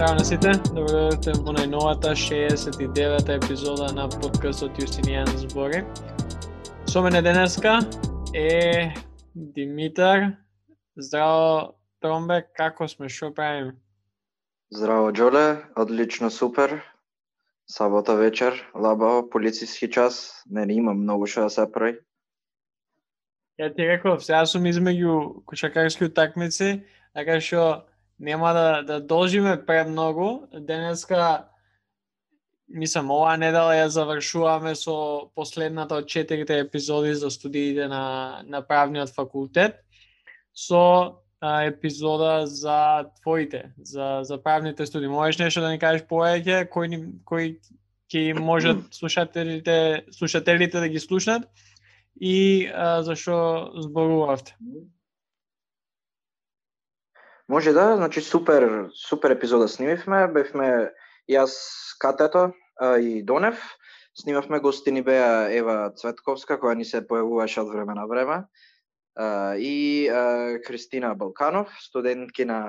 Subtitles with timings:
[0.00, 5.82] Здраво на сите, добро дојдовте во најновата 69-та епизода на подкастот Јустинијан збори.
[6.88, 7.74] Со мене денеска
[8.32, 8.94] е
[9.34, 10.40] Димитар.
[10.96, 13.76] Здраво, Тромбе, како сме, шо правиме?
[14.72, 16.80] Здраво, Джоле, одлично, супер.
[17.68, 21.98] Сабота вечер, лабаво, полициски час, не, не имам многу што да се прави.
[23.60, 27.84] Ја ти реков, сега сум измеѓу кошакарски утакмици, така што
[28.20, 30.46] нема да, да должиме премногу.
[30.52, 31.48] Денеска,
[32.68, 39.10] мислам, оваа недела ја завршуваме со последната од четирите епизоди за студиите на, на правниот
[39.16, 39.80] факултет,
[40.54, 45.08] со а, епизода за твоите, за, за правните студии.
[45.08, 47.58] Можеш нешто да ни кажеш повеќе, кои, кои
[48.12, 51.48] ќе можат слушателите, слушателите да ги слушнат
[52.20, 54.56] и а, зашо зборувавте?
[57.50, 60.66] Може да, значи супер, супер епизода снимивме, бевме
[61.26, 61.54] јас
[61.98, 63.58] Катето а, и Донев,
[64.14, 68.36] снимавме гостини беа Ева Цветковска, која ни се појавуваше од време на време,
[69.18, 72.60] а, и а, Кристина Балканов, студентки на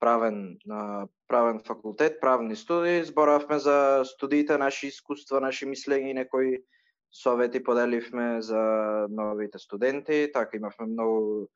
[0.00, 6.64] правен на правен факултет, правни студии, зборавме за студиите, наши искуства, наши мислења и некои
[7.12, 8.64] совети поделивме за
[9.12, 11.52] новите студенти, така имавме многу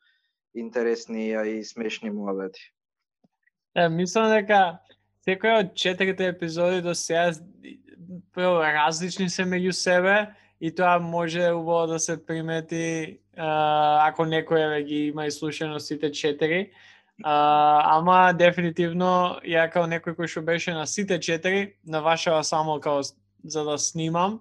[0.55, 2.73] интересни и смешни муабети.
[3.75, 4.79] Е, мислам дека
[5.25, 7.31] секој од четирите епизоди до сега
[8.35, 10.17] прво различни се меѓу себе
[10.61, 16.13] и тоа може убаво да се примети а, ако некој еве ги има слушано сите
[16.13, 16.71] четири.
[17.25, 23.03] А, ама дефинитивно ја као некој кој што беше на сите четири, навашава само као
[23.45, 24.41] за да снимам.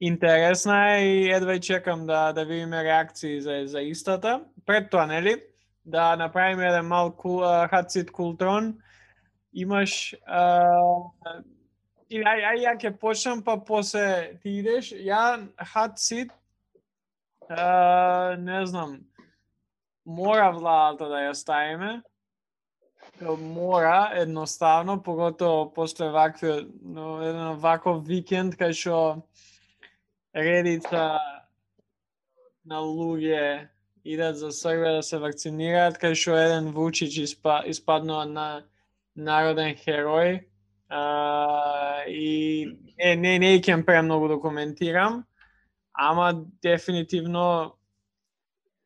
[0.00, 5.06] Интересна е и едва и чекам да да видиме реакции за за истата пред тоа,
[5.10, 5.34] нели,
[5.84, 8.76] да направиме еден мал кул, хатсит култрон,
[9.52, 10.62] имаш а,
[12.10, 14.92] и ај, ај, ја ќе почнам, па после ти идеш.
[14.94, 16.30] Ја хатсит,
[17.50, 19.00] не знам,
[20.06, 21.90] мора владата да ја ставиме.
[23.20, 29.26] Мора, едноставно, поготово после вакви, но, еден ваков викенд, кај што
[30.34, 31.18] редица
[32.64, 33.68] на луѓе
[34.04, 38.46] идат за Србија да се вакцинираат, кај што еден Вучич испа, испаднува на
[39.16, 40.44] народен херој.
[40.90, 42.66] А, и
[42.98, 45.24] не, не, не ќе премногу да коментирам,
[45.94, 47.76] ама дефинитивно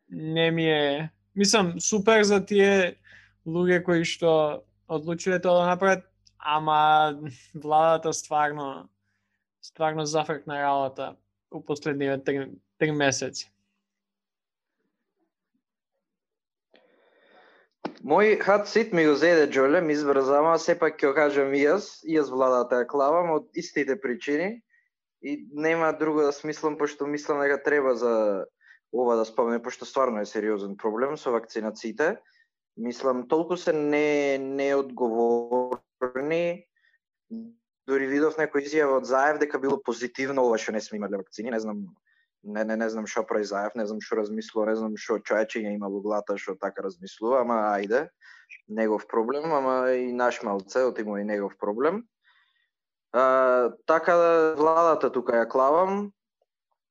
[0.09, 1.11] не ми е...
[1.35, 2.97] Мислам, супер за тие
[3.47, 6.05] луѓе кои што одлучиле тоа да направат,
[6.39, 7.17] ама
[7.55, 8.89] владата стварно
[9.65, 11.17] стварно зафркна работа
[11.51, 13.54] у последниве три, три месеци.
[18.05, 22.05] Мој хат сит ми го зеде Джоле, ми избрза, ама сепак ќе кажам и јас,
[22.05, 24.61] и јас владата клавам од истите причини
[25.25, 28.44] и нема друго да смислам, пошто мислам дека треба за
[28.93, 32.19] ова да спомне, пошто стварно е сериозен проблем со вакцинациите.
[32.77, 35.81] Мислам, толку се не, неодговорни,
[37.89, 41.50] дури видов некој изјава од Заев дека било позитивно ова што не сме имале вакцини,
[41.50, 41.89] не знам
[42.44, 45.88] не, не, не знам што произаев, не знам што размислува, не знам што човече има
[45.88, 48.09] во глата што така размислува, ама ајде,
[48.69, 52.05] негов проблем, ама и наш малце, има и негов проблем.
[53.12, 56.12] А, така да владата тука ја клавам,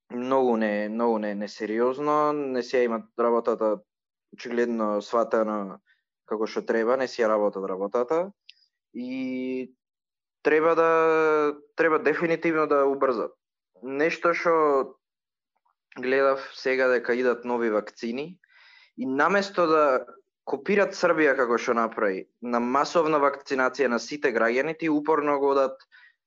[0.09, 3.79] многу не, многу не, несериозно, не се има работата
[4.33, 5.79] очигледно сватено
[6.25, 8.31] како што треба, не си ја работат работата
[8.93, 9.73] и
[10.43, 10.89] треба да
[11.75, 13.33] треба дефинитивно да убрзат.
[13.81, 14.95] Нешто што
[15.99, 18.37] гледав сега дека идат нови вакцини
[18.97, 20.05] и наместо да
[20.45, 25.79] копират Србија како што направи на масовна вакцинација на сите граѓани, ти упорно го одат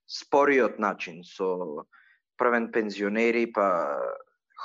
[0.08, 1.84] спориот начин со
[2.38, 3.98] првен пензионери, па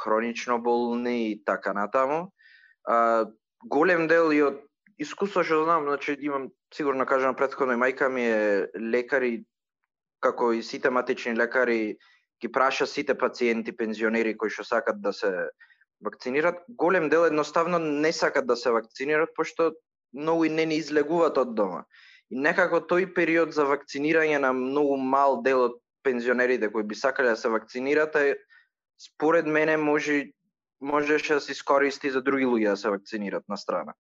[0.04, 2.32] хронично болни и така натаму.
[2.86, 3.26] А,
[3.64, 4.62] голем дел и од
[4.98, 9.44] искуство што знам, значи имам сигурно кажам претходно и мајка ми е лекар и
[10.22, 11.98] како и сите матични лекари
[12.42, 15.32] ги праша сите пациенти, пензионери кои што сакат да се
[16.02, 19.72] вакцинират, голем дел едноставно не сакат да се вакцинират, пошто
[20.14, 21.86] многу и не ни излегуваат од дома.
[22.32, 27.30] И некако тој период за вакцинирање на многу мал дел од пензионерите кои би сакале
[27.30, 28.38] да се вакцинират е
[28.98, 30.32] според мене може
[30.82, 33.94] можеше да се искористи за други луѓе да се вакцинират на страна.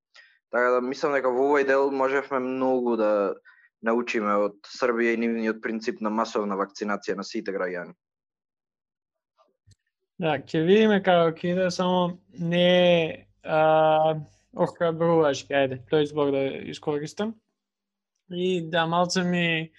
[0.51, 3.35] Така да мислам дека во овој дел можевме многу да
[3.85, 7.93] научиме од Србија и нивниот принцип на масовна вакцинација на сите граѓани.
[10.21, 13.21] Да, ќе видиме како ќе иде, само не е
[14.53, 17.33] охрабруваш, ајде, тој збор да искористам.
[18.29, 19.71] И да, малце ми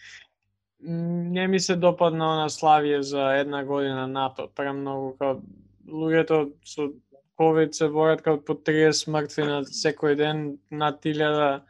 [0.83, 5.39] не ми се допадна на Славија за една година НАТО, премногу као
[5.87, 6.91] луѓето со
[7.39, 11.61] COVID се борат као по 30 смртви на секој ден, над 1000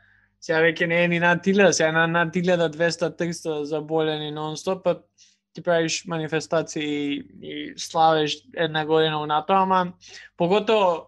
[0.42, 4.96] сега веќе не е ни над 1000, сега е на над 1200-300 заболени нон-стоп, па
[5.52, 7.74] ти правиш манифестации и, и
[8.54, 9.92] една година у ама
[10.36, 11.06] погото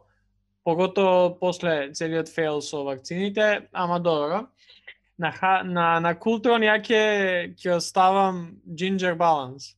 [0.64, 4.46] погото после целиот фейл со вакцините, ама добро.
[5.18, 9.76] На, на, на Култрон ја ќе ќе оставам ginger balance.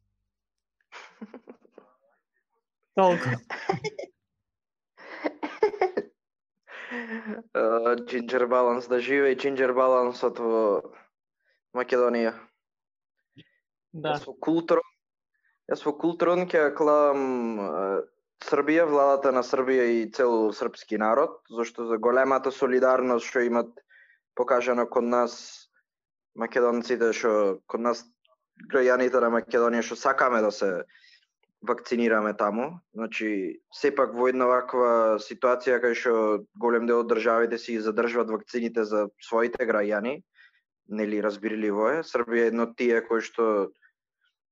[2.96, 3.28] Толку.
[8.08, 10.80] Ginger Balance, да живее Ginger Balance во
[11.76, 12.32] Македонија.
[13.96, 14.12] Да.
[14.16, 14.82] Јас во култур
[15.72, 17.22] Јас во културон ќе клам
[18.44, 23.72] Србија, владата на Србија и цел српски народ, зашто за големата солидарност што имат
[24.36, 25.32] покажано код нас
[26.36, 27.32] македонците што
[27.66, 28.04] код нас
[28.72, 30.70] граѓаните на Македонија што сакаме да се
[31.66, 32.68] вакцинираме таму.
[32.94, 36.14] Значи, сепак во една ваква ситуација кај што
[36.60, 40.20] голем дел од државите си задржуваат вакцините за своите граѓани,
[40.88, 41.98] нели разбирливо е.
[42.04, 43.48] Србија е едно тие кој што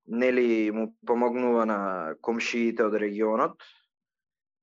[0.07, 3.63] нели му помогнува на комшиите од регионот.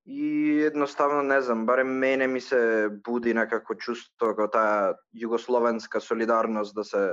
[0.06, 6.76] И едноставно не знам, барем мене ми се буди некако чувство како таа југословенска солидарност
[6.76, 7.04] да се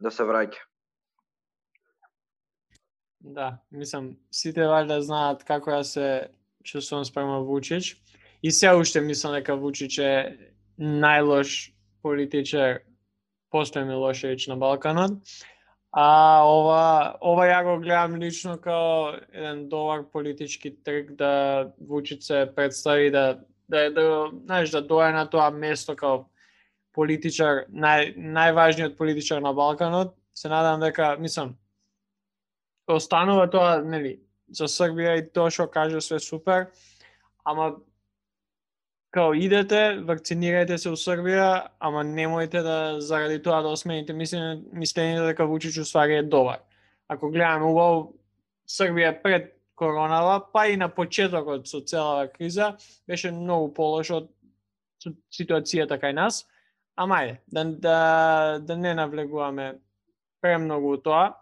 [0.00, 0.64] да се враќа.
[3.20, 6.06] Да, мислам, сите валјда знаат како ја се
[6.64, 8.00] чувствувам спрема Вучич.
[8.42, 10.12] И се уште мислам дека Вучич е
[10.80, 11.72] најлош
[12.02, 12.80] политичар
[13.50, 15.20] после Милошевич на Балканот.
[15.92, 22.52] А ова, ова ја го гледам лично као еден добар политички трик да Вучич се
[22.56, 26.24] представи да да да знаеш да дое на тоа место као
[26.94, 30.14] политичар нај најважниот политичар на Балканот.
[30.34, 31.56] Се надам дека мислам
[32.86, 34.20] останува тоа, нели,
[34.50, 36.68] за Србија и тоа што каже све супер,
[37.44, 37.76] ама
[39.10, 45.46] као идете, вакцинирајте се у Србија, ама немојте да заради тоа да осмените мислење дека
[45.46, 46.62] Вучич уствари е добар.
[47.08, 48.12] Ако гледаме убаво
[48.68, 52.76] Србија пред коронава, па и на почетокот со целава криза,
[53.08, 54.30] беше многу полош од
[55.32, 56.46] ситуацијата кај нас.
[56.96, 57.98] Ама ајде, да, да,
[58.60, 59.74] да не навлегуваме
[60.40, 61.40] премногу тоа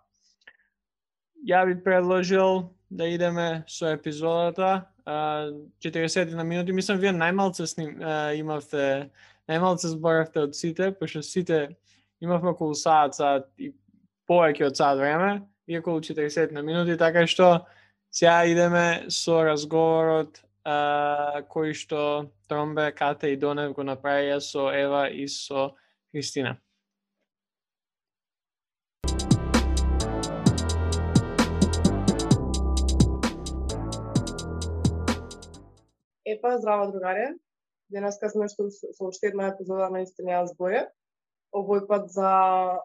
[1.47, 4.88] ја би предложил да идеме со епизодата.
[5.09, 7.97] 40 на минути, мислам вие најмалце сним,
[8.37, 9.09] имавте,
[9.49, 11.77] најмалце зборавте од сите, пошто сите
[12.21, 13.73] имавме околу саат, саат и
[14.29, 15.31] повеќе од саат време,
[15.67, 17.67] и околу 40 на минути, така што
[18.11, 25.09] сега идеме со разговорот а, кој што Тромбе, Кате и Донев го направија со Ева
[25.09, 25.75] и со
[26.13, 26.57] Христина.
[36.29, 37.35] Епа, здраво другаре.
[37.89, 40.83] Денеска сме што со уште една епизода на Истина ја зборе.
[41.57, 42.33] Овој пат за,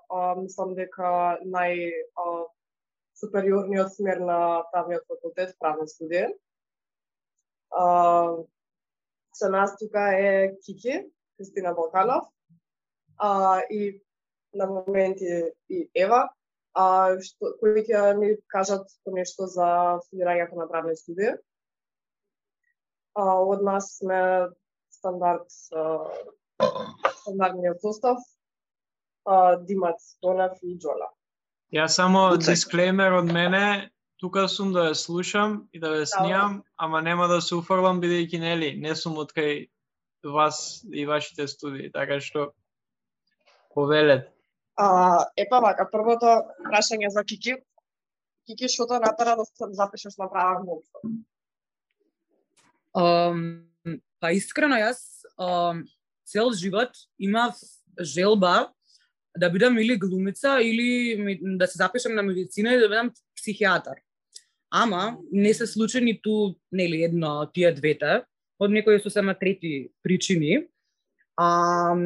[0.08, 1.10] а, мислам дека
[1.44, 2.24] нај а,
[3.20, 4.38] супериорниот смер на
[4.72, 6.32] правниот факултет, правни студија.
[7.76, 7.84] А,
[9.36, 11.02] со нас тука е Кики,
[11.36, 12.32] Кристина Балканов,
[13.20, 14.00] а, и
[14.54, 16.30] на моменти и Ева,
[16.80, 21.42] а, што, кои ќе ми кажат нешто за студирањето на правни студија
[23.14, 24.50] а, од нас сме
[24.92, 25.50] стандард
[27.22, 28.18] стандардниот состав
[29.26, 31.12] а, Димац, Донев и Джола.
[31.74, 33.90] Ја само дисклеймер од мене,
[34.22, 36.06] тука сум да ја слушам и да ве да.
[36.06, 39.70] снимам, ама нема да се уфрлам бидејќи нели не сум од кај
[40.24, 42.54] вас и вашите студии, така што
[43.74, 44.30] повелет.
[44.78, 46.30] А, епа вака, првото
[46.64, 47.58] прашање за Кики.
[48.48, 51.00] Кики, што те натера да запишеш на права моопшто?
[52.94, 53.66] Um,
[54.22, 55.84] па искрено јас um,
[56.30, 57.58] цел живот имав
[58.00, 58.70] желба
[59.38, 61.18] да бидам или глумица или
[61.58, 63.98] да се запишам на медицина и да бидам психијатар.
[64.72, 68.22] Ама не се случи ниту нели едно тие двете
[68.60, 70.68] од некои сосема трети причини.
[71.38, 71.98] А,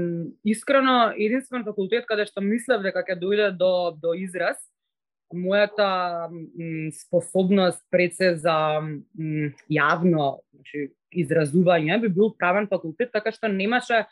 [0.45, 4.55] искрено, единствен факултет каде што мислев дека ќе дојде до, до израз
[5.33, 6.29] мојата
[6.95, 8.81] способност пред се за
[9.69, 14.05] јавно значи, изразување би бил правен факултет, така што немаше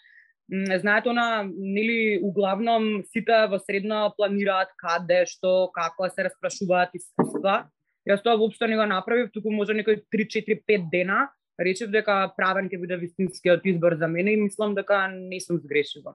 [0.50, 7.66] знаете она нели углавном сите во средно планираат каде, што, како се распрашуваат искуства.
[8.06, 12.30] Јас тоа воопшто не го направив, туку може некои 3, 4, 5 дена речев дека
[12.38, 16.14] правен ќе биде вистинскиот избор за мене и мислам дека не сум сгрешила.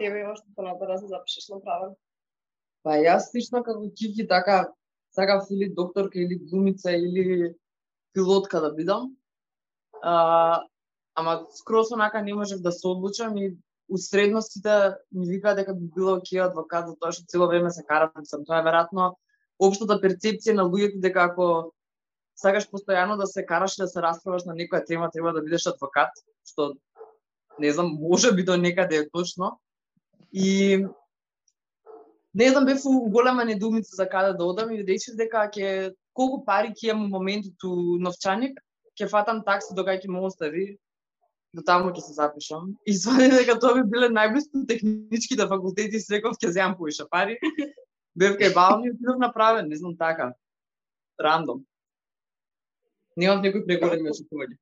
[0.00, 1.94] Тебе имаш што напора да се запишеш на права?
[2.82, 4.72] Па јас слично како Кики така
[5.12, 7.54] сакав или докторка или глумица или
[8.14, 9.10] пилотка да бидам.
[10.02, 10.62] А,
[11.14, 13.56] ама скроз онака не можев да се одлучам и
[13.90, 17.84] у средностите ми викаа дека би било окей адвокат за тоа што цело време се
[17.84, 18.46] карам сам.
[18.46, 19.14] Тоа е веројатно
[19.60, 21.46] општата перцепција на луѓето дека ако
[22.40, 25.66] сакаш постојано да се караш и да се расправаш на некоја тема, треба да бидеш
[25.66, 26.14] адвокат,
[26.46, 26.72] што
[27.58, 29.58] не знам, може би до некаде е точно.
[30.32, 30.86] И
[32.34, 35.94] не знам, бев у голема недумица за каде да одам и да речев дека ќе
[36.14, 38.60] колку пари ќе имам моментот у новчаник,
[38.94, 40.66] ќе фатам такси докај ќе ме остави,
[41.52, 42.76] до таму ќе се запишам.
[42.86, 47.38] И свади дека тоа би биле најблиску да факултети, реков ќе земам повише пари.
[48.14, 50.32] Бев кај бавни и отидов направен, не знам така.
[51.18, 51.64] Рандом.
[53.16, 54.54] Немам некој преголеми очекувања.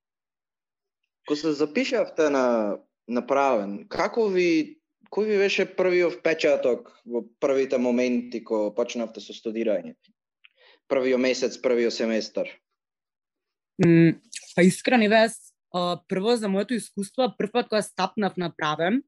[1.28, 4.77] Ко се запишавте на направен, како ви
[5.10, 9.96] кој ви беше првиот впечаток во првите моменти кога почнавте со студирање?
[10.88, 12.48] Првиот месец, првиот семестар?
[13.84, 14.18] Mm,
[14.56, 15.52] па искрени вес,
[16.08, 19.02] прво за моето искуство, прв пат кога стапнав на правен,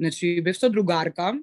[0.00, 1.34] значи бев со другарка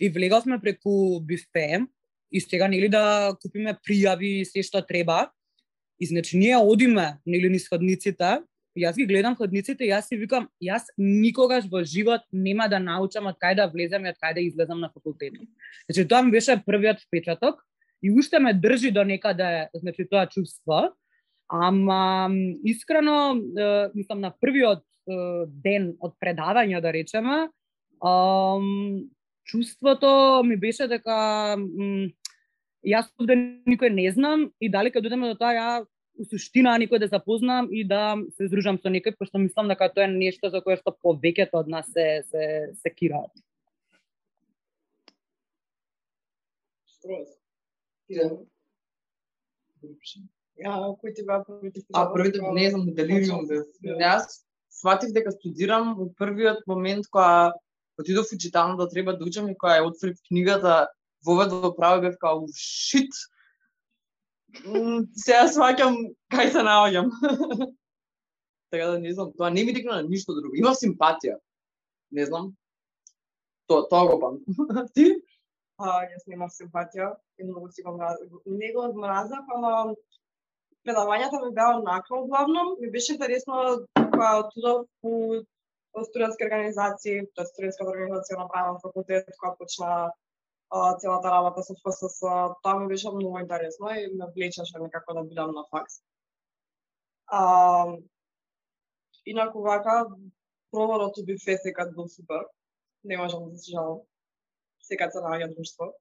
[0.00, 1.86] и влеговме преку бифе
[2.30, 5.30] и сега нели да купиме пријави и се што треба.
[5.98, 8.42] И значи ние одиме нели низ ходниците
[8.76, 13.26] јас ги гледам ходниците и јас си викам, јас никогаш во живот нема да научам
[13.26, 15.48] од кај да влезам и од кај да излезам на факултетот.
[15.88, 17.62] Значи тоа ми беше првиот впечаток
[18.02, 20.92] и уште ме држи до некаде, значи тоа чувство.
[21.48, 22.28] Ама
[22.64, 27.46] искрено, е, мислам на првиот е, ден од предавање да речеме,
[29.46, 31.56] чувството ми беше дека
[32.86, 35.68] јас овде никој не знам и дали кога дојдеме до тоа ја
[36.18, 40.06] у суштина никој да запознам и да се здружам со некој, пошто мислам дека тоа
[40.06, 43.32] е нешто за кое што повеќето од нас се се се кираат.
[50.56, 53.68] Ja, кои ти беа првите А првите не знам делириум бев.
[53.84, 54.42] Јас
[54.72, 57.52] сватив дека студирам во првиот момент кога
[58.00, 60.88] отидов во читална да треба да учам и кога ја отворив книгата
[61.24, 63.12] вовед во право бев као шит
[65.24, 65.96] сега сваќам
[66.32, 67.10] кај се наоѓам.
[68.70, 70.54] така да не знам, тоа не ми дикна на ништо друго.
[70.56, 71.38] Има симпатија.
[72.12, 72.52] Не знам.
[73.66, 74.38] Тоа тоа го пам.
[74.94, 75.14] Ти?
[75.78, 78.40] А, јас немав симпатија и многу си го мразам.
[78.46, 79.94] Не го мразам, ама
[80.86, 82.76] предавањата ми беа однакво главно.
[82.80, 85.42] Ми беше интересно кога отидов у
[86.04, 90.12] студентски организации, тоа студентска организација на правен факултет, кога почна
[91.00, 92.20] целата работа со ФСС,
[92.62, 96.02] тоа ми беше многу интересно и ме влечеше некако да бидам на факс.
[97.26, 97.40] А,
[99.26, 100.06] инаку вака,
[100.70, 102.42] проводот би фесекат бил супер.
[103.04, 104.00] Не можам да се жалам.
[104.82, 105.92] Секад се наоѓа друштво.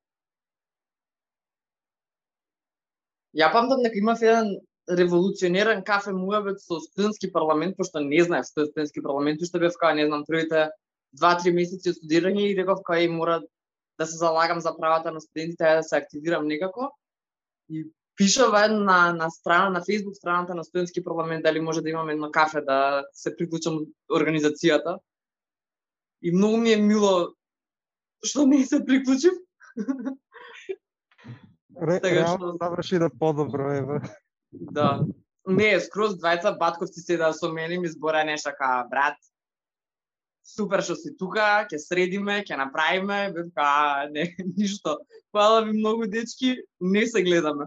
[3.36, 4.58] Ја памтам дека имав еден
[4.90, 9.74] револуционерен кафе муабет со студентски парламент, пошто не знаев што е студентски парламент, уште бев
[9.82, 10.70] кај, не знам, првите
[11.14, 13.42] два-три месеци студирање и реков кај мора
[14.00, 16.92] да се залагам за правата на студентите, да се активирам некако.
[17.70, 22.14] И пишава на, на страна, на Facebook страната на студентски парламент, дали може да имаме
[22.14, 23.80] едно кафе да се приклучам
[24.12, 25.00] организацијата.
[26.22, 27.36] И многу ми е мило
[28.26, 29.34] што не се приклучив.
[31.82, 33.82] Ре, Така реално што- заврши да подобро е.
[33.82, 34.00] бе.
[34.52, 35.06] Да.
[35.48, 39.18] Не, скроз двајца батковци се да со мене ми збора нешто ка брат.
[40.46, 43.70] Супер што си тука, ќе средиме, ќе направиме, бев ка
[44.14, 45.00] не, ништо.
[45.34, 47.66] Фала ви многу дечки, не се гледаме.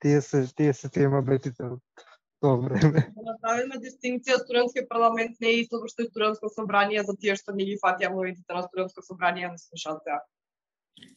[0.00, 2.06] Тие се тие се тема бетите од
[2.40, 3.04] тоа време.
[3.14, 7.54] Да направиме дистинкција студентски парламент не е исто што и студентско собрание за тие што
[7.54, 10.18] не ги фатија моmentите на студентско собрание на слушатеа.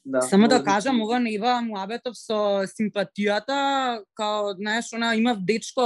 [0.06, 0.22] Да.
[0.22, 5.84] Само да кажам, ова не ива муабетов со симпатијата, као, знаеш, она имав дечко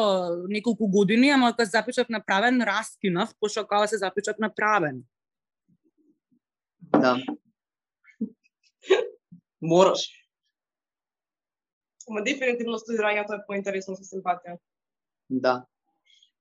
[0.50, 5.04] неколку години, ама кога запишав на правен, раскинав, пошто као се запишав на правен.
[6.82, 7.18] Да.
[9.62, 10.10] Мораш.
[12.10, 14.58] Ама дефинитивно студирањето е поинтересно со симпатија.
[15.30, 15.66] Да.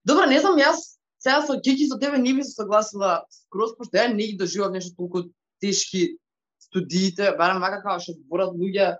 [0.05, 3.99] Добро, не знам, јас сега со Кики со тебе не би се согласила скроз, пошто
[3.99, 5.29] ја не ги доживав нешто толку
[5.61, 6.17] тешки
[6.67, 8.97] студиите, барем вака како што зборат луѓе,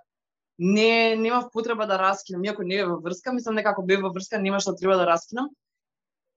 [0.57, 4.11] не немав потреба да раскинам, иако не е во врска, мислам дека ако бев во
[4.13, 5.51] врска нема што треба да раскинам.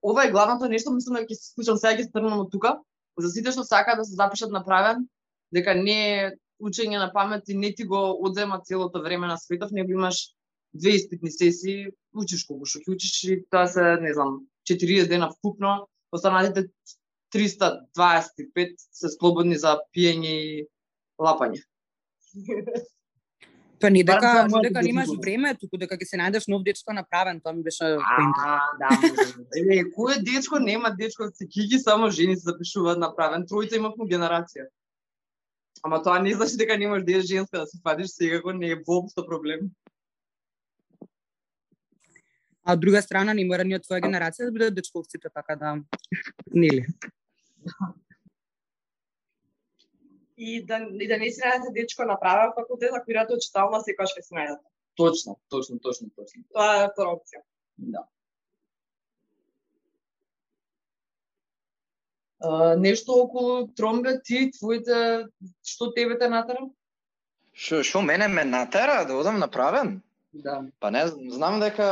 [0.02, 2.76] Ова е главното нешто, мислам дека ќе се случам сега ќе стрнам од тука.
[3.20, 5.06] За сите што сакаат да се запишат на правен,
[5.52, 9.72] дека не е учење на памет и не ти го одзема целото време на светов,
[9.72, 10.32] него имаш
[10.74, 15.30] две испитни сесии, учиш колку што ќе учиш и тоа се, не знам, 40 дена
[15.32, 16.68] вкупно, останатите
[17.34, 20.66] 325 се слободни за пиење и
[21.20, 21.60] лапање.
[23.80, 26.92] Па не дека, не дека да немаш време, туку дека ќе се најдеш нов дечко
[26.92, 27.94] направен, тоа ми беше.
[27.96, 28.90] А, да.
[29.56, 33.46] Е, кој дечко нема дечко, се киги само жени се запишуваат направен.
[33.48, 34.68] Тројца имавме генерација.
[35.82, 39.24] Ама тоа не значи дека немаш да женска да се фатиш, секако не е воопшто
[39.24, 39.70] проблем.
[42.62, 45.78] А од друга страна не мора ни од твоја генерација да бидат дечковците, така да
[46.52, 46.84] нели.
[50.40, 54.14] И да, и да не си најдете дечко направен факултет, ако идете од читална, секогаш
[54.16, 54.64] ќе си најдете.
[54.96, 56.42] Точно, точно, точно, точно.
[56.56, 57.42] Тоа е втора опција.
[57.92, 58.06] Да.
[62.40, 65.28] А, нешто околу тромбе, ти, твоите,
[65.60, 66.70] што тебе те натера?
[67.52, 70.00] Шо, шо мене ме натера да одам направен?
[70.32, 70.62] Да.
[70.80, 71.88] Па не знам, знам дека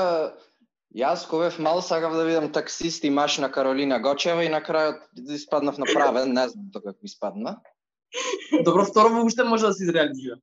[0.96, 4.62] јас кога бев мал сакав да видам таксист и маш на Каролина Гочева и на
[4.64, 5.04] крајот
[5.36, 7.58] испаднав направен, не знам тоа како испадна.
[8.64, 10.36] Добро, второ уште може да се изреализира.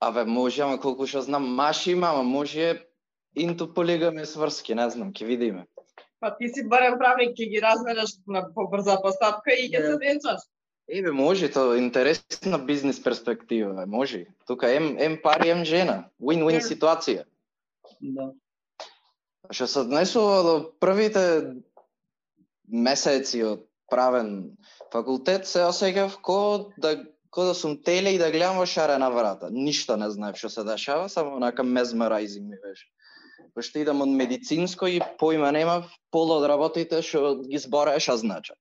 [0.00, 2.84] Абе, може, ама колку што знам, маш има, ама може
[3.34, 5.64] инту полигами сврски, не знам, ќе видиме.
[6.20, 10.42] Па ти си барем правник, ќе ги разменеш на побрза постапка и ќе се венчаш.
[10.88, 14.26] Еве, може, тоа е интересна бизнес перспектива, може.
[14.46, 16.10] Тука ем, ем пари, ем жена.
[16.22, 17.24] Win-win ситуација.
[18.00, 18.30] Да.
[19.50, 21.56] Што се однесува до првите
[22.66, 24.56] месеци од правен
[24.92, 26.96] факултет, се осеќав ко да
[27.30, 29.50] ко да сум теле и да гледам во шарена врата.
[29.52, 32.86] Ништо не знаев што се дешава, само онака mesmerizing ми беше.
[33.54, 38.56] Пошто идам од медицинско и поима немав, пола од работите што ги збореш, а значат.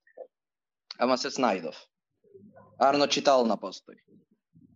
[1.00, 1.76] Ама се снајдов.
[2.80, 3.96] Арно читална постои.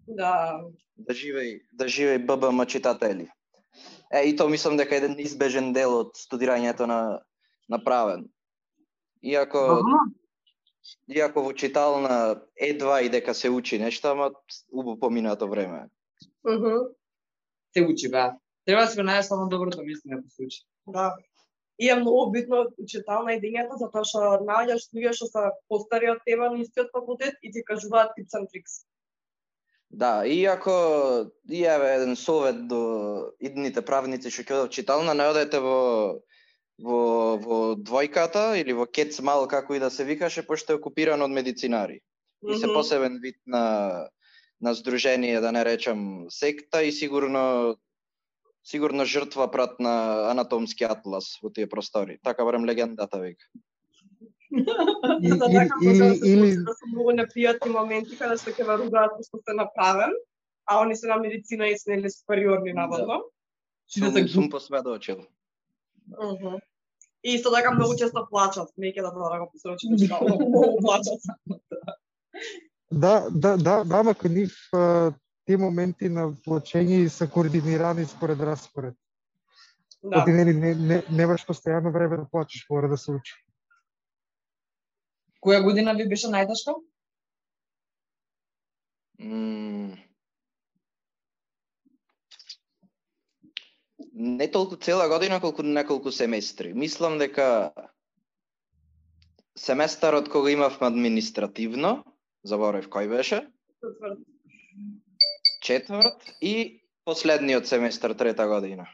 [0.08, 0.64] Да.
[0.96, 3.28] Да живеј, да живеј ББМ читатели.
[4.12, 7.20] Е, и тоа мислам дека е еден избежен дел од студирањето на
[7.70, 8.30] направен.
[9.24, 10.00] Иако, Ага.
[11.08, 14.32] Иако во читална едва и дека се учи нешто, ама
[14.72, 15.90] убаво поминато време.
[16.44, 16.94] Мгм.
[17.74, 18.32] Се учи, бе.
[18.66, 20.62] Треба да се го најдеш само доброто мислење да се учи.
[20.88, 21.16] Да.
[21.80, 26.50] И е многу битно учитална идењата, затоа што наоѓаш луѓе што се постари од тебе
[26.50, 28.84] на истиот факултет и ти кажуваат tips and tricks.
[29.90, 35.60] Да, иако и еве еден совет до идните правници што ќе одат читална, не одете
[35.64, 36.20] во
[36.84, 41.32] во во двојката или во Кецмал како и да се викаше, пошто е окупирано од
[41.32, 42.00] медицинари.
[42.48, 44.08] И се посебен вид на
[44.62, 47.76] на здружение, да не речам секта и сигурно
[48.64, 52.20] сигурно жртва прат на анатомски атлас во тие простори.
[52.24, 53.46] Така барем легендата вика.
[55.22, 58.78] Или- така да се или- случи да се многу непријатни моменти каде што ќе ве
[58.84, 60.14] ругаат што сте направен,
[60.66, 63.24] а они се на медицина и се нели супериорни наводно.
[63.98, 65.26] Да Сум, се сум посведочил.
[67.24, 70.80] И исто така многу често плачат, не ќе да тоа да го посрочи, што многу
[70.82, 71.20] плачат.
[72.92, 74.56] Да, да, да, да, ама кај нив
[75.46, 78.96] тие моменти на плачење се координирани според распоред.
[80.04, 80.24] Да.
[80.26, 83.36] Ти нели не, не, немаш постојано време да плачеш, мора да се учи.
[85.44, 86.76] Која година ви беше најтешка?
[94.20, 96.74] Не толку цела година, колку неколку семестри.
[96.74, 97.72] Мислам дека
[99.56, 102.04] семестарот кога имавме административно,
[102.44, 103.48] заборев кој беше,
[103.80, 104.20] Четврт.
[105.64, 108.90] четврт и последниот семестар трета година.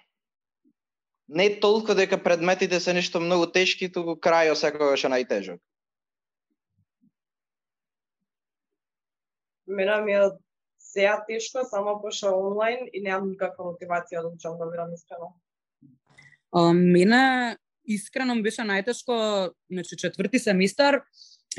[1.27, 5.59] Не толку дека предметите се нешто многу тешки, туку крајот секогаш е најтежок.
[9.67, 10.29] Мене ми е
[10.95, 15.33] сега тешко, само пошла онлайн и немам никаква мотивација да учам да бидам искрено.
[16.55, 21.01] А, мене искрено ми беше најтешко, значи четврти семестар,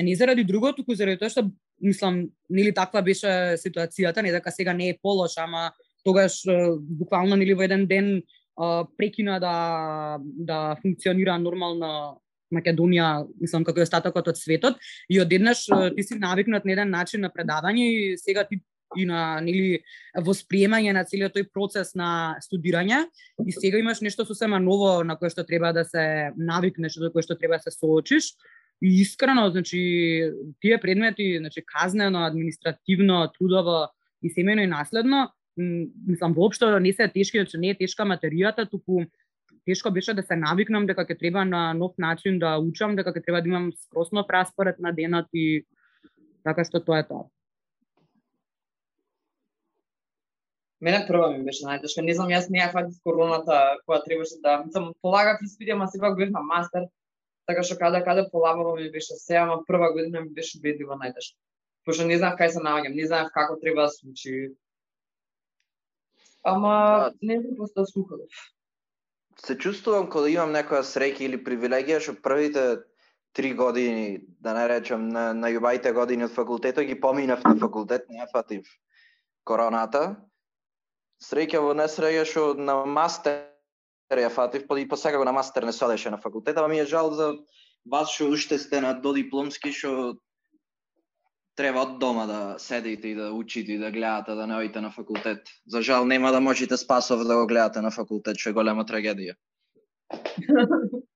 [0.00, 1.44] не заради друго, туку заради тоа што
[1.82, 5.72] мислам, нели таква беше ситуацијата, не дека сега не е полош, ама
[6.04, 6.40] тогаш
[6.80, 8.22] буквално нели во еден ден
[8.56, 12.22] а, прекина да да функционира нормално
[12.54, 17.20] Македонија, мислам како и остатокот од светот и одеднаш ти си навикнат на еден начин
[17.20, 18.60] на предавање и сега ти
[18.96, 19.80] и на нели
[20.14, 23.04] восприемање на целиот тој процес на студирање
[23.42, 27.26] и сега имаш нешто сосема ново на кое што треба да се навикнеш, до кое
[27.26, 28.36] што треба да се соочиш.
[28.84, 33.88] И искрено, значи, тие предмети, значи, казнено, административно, трудово
[34.22, 39.06] и семено и наследно, мислам, воопшто не се тешки, значи не е тешка материјата, туку
[39.66, 43.24] тешко беше да се навикнам дека ќе треба на нов начин да учам, дека ќе
[43.24, 45.64] треба да имам скроз нов распоред на денот и
[46.44, 47.26] така што тоа е тоа.
[50.80, 52.04] Мене прва ми беше најтешка.
[52.04, 54.58] Не знам, јас не ја фатив короната која требаше да...
[54.64, 56.88] Мислам, полагав испити, ама сепак бев на мастер.
[57.46, 61.38] Така што каде каде полабаво ми беше се, ама прва година ми беше убедливо најтешко.
[61.86, 64.52] Пошто не знаев кај се наоѓам, не знаев како треба да се учи.
[66.42, 66.74] Ама
[67.08, 67.12] Да.
[67.22, 68.30] не би постал сухаров.
[69.38, 72.82] Се чувствувам кога имам некоја среќа или привилегија што првите
[73.32, 78.08] три години, да не речем, на, на јубаите години од факултетот ги поминав на факултет,
[78.08, 78.66] не ја фатив
[79.44, 80.16] короната.
[81.22, 83.46] Среќа во несреќа што на мастер
[84.10, 87.10] ја фатив, па и посекако на мастер не садеше на факултет, ама ми е жал
[87.14, 87.32] за
[87.86, 90.18] вас што уште сте на додипломски што
[91.56, 94.90] треба од дома да седите и да учите и да гледате, да не одите на
[94.90, 95.48] факултет.
[95.66, 99.34] За жал нема да можете Спасов да го гледате на факултет, што е голема трагедија.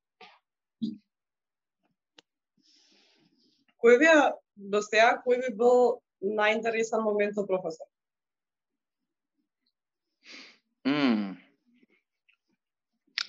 [3.81, 4.33] Кој ви е,
[5.25, 7.89] кој ви бил најинтересен момент со професор?
[10.87, 11.37] Mm.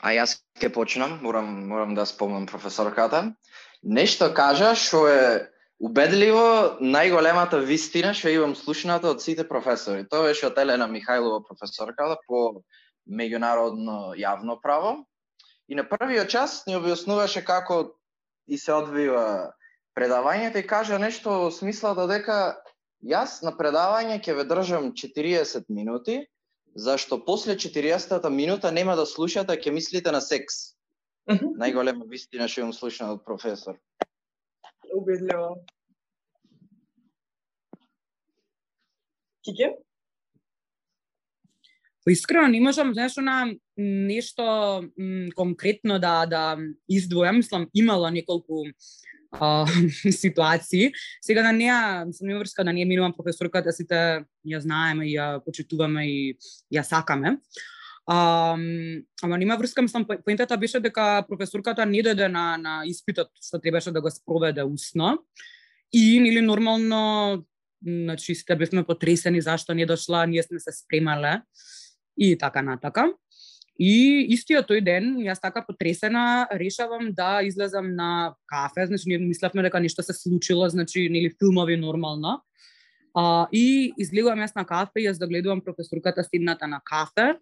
[0.02, 3.34] А јас ќе почнам, морам морам да спомнам професорката.
[3.84, 5.22] Нешто кажа што е
[5.82, 10.08] убедливо најголемата вистина што имам слушната од сите професори.
[10.08, 12.64] Тоа беше од Елена Михајлова професорката по
[13.10, 15.02] меѓународно јавно право.
[15.68, 17.96] И на првиот час ни објаснуваше како
[18.48, 19.54] и се одвива
[19.98, 22.38] предавањето и кажа нешто во смислата дека
[23.04, 26.22] јас на предавање ќе ве држам 40 минути,
[26.76, 30.76] зашто после 40-та минута нема да слушате, а ќе мислите на секс.
[31.28, 33.78] Најголема вистина што имам слушна од професор.
[34.94, 35.62] Убедливо.
[39.46, 39.76] Кике?
[42.06, 44.44] Поискрено не можам, знаеш, на нешто
[44.98, 46.58] м, конкретно да да
[46.90, 48.66] издвојам, мислам имала неколку
[49.32, 49.66] а,
[50.12, 50.92] ситуации.
[51.22, 55.40] Сега на неа, сум нема врска да не минувам професорката, сите ја знаеме и ја
[55.46, 56.38] почитуваме и
[56.74, 57.38] ја сакаме.
[58.08, 58.58] А,
[59.24, 63.92] ама нема врска, мислам, поентата беше дека професорката не дојде на, на испитот што требаше
[63.92, 65.20] да го спроведе усно.
[65.94, 67.44] И, нели, нормално,
[67.84, 71.42] значи, сите бевме потресени зашто не дошла, ние сме се спремале
[72.18, 73.14] и така натака.
[73.82, 79.64] И истиот тој ден, јас така потресена, решавам да излезам на кафе, значи ние мислевме
[79.66, 82.44] дека нешто се случило, значи нели филмови нормално.
[83.18, 87.40] А, и излегувам јас на кафе и јас да гледувам професорката седната на кафе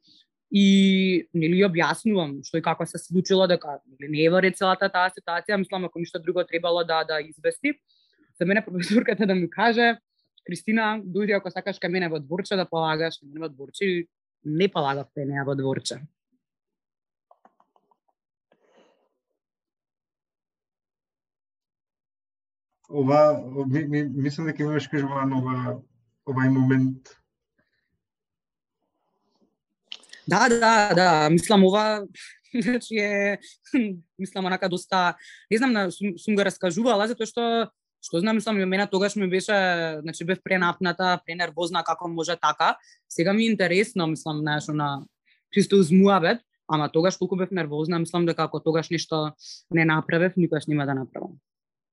[0.51, 4.87] и нели објаснувам што и како се случило дека нели не е во ред целата
[4.89, 7.75] таа ситуација, мислам ако ништо друго требало да да извести.
[8.39, 9.97] За мене професорката да ми каже
[10.47, 14.07] Кристина, дојди ако сакаш кај мене во дворче да полагаш, мене во дворче
[14.45, 15.99] не полагав кај неа во дворче.
[22.89, 25.77] Ова, ми, ми, мислам дека имаш кажуван ова,
[26.25, 27.13] овај момент.
[30.27, 32.05] Да, да, да, мислам ова
[32.63, 33.37] значи е
[34.19, 35.15] мислам онака доста
[35.51, 37.43] не знам на сум, сум го раскажувала затоа што
[38.01, 39.53] што знам мислам ја мене тогаш ми беше
[40.01, 42.77] значи бев пренапната, пренервозна како може така.
[43.09, 45.05] Сега ми е интересно мислам знаеш на
[45.53, 49.31] чисто узмуавет, ама тогаш колку бев нервозна, мислам дека ако тогаш нешто
[49.71, 51.37] не направев, никогаш нема да направам.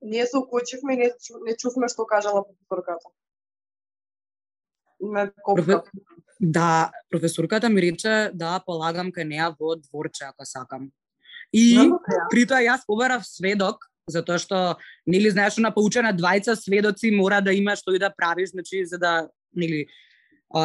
[0.07, 1.11] Ние се укочивме и не,
[1.47, 3.11] не чувме што кажала професорката.
[5.01, 5.83] Ме копка.
[6.41, 10.91] Да, професорката ми рече да полагам кај неа во дворче ако сакам.
[11.53, 12.27] И Знам дека ја.
[12.31, 17.53] при тоа јас побарав сведок, затоа што нели знаеш на поучена двајца сведоци мора да
[17.53, 19.87] имаш што и да правиш, значи за да нели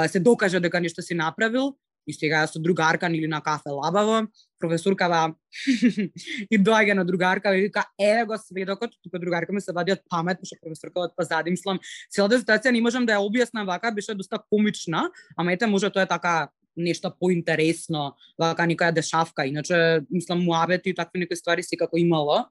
[0.07, 1.77] се докаже дека нешто си направил.
[2.07, 4.27] И сега со другарка или на кафе лабаво,
[4.59, 5.35] професоркава
[6.51, 10.01] и доаѓа на другарка и вика еве го сведокот, тука другарка ми се вади од
[10.09, 14.17] памет, пошто професоркава од позади, мислам, целата ситуација не можам да ја објаснам вака, беше
[14.17, 20.41] доста комична, ама ете може тоа е така нешто поинтересно, вака некоја дешавка, иначе мислам
[20.41, 22.45] муабет и такви некои ствари секако имало,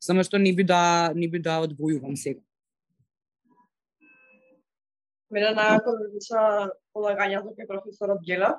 [0.00, 2.40] само што не би да не би да одвојувам сега.
[5.30, 6.42] Мене најако ми беше
[6.96, 8.54] полагањето кај професорот Гела.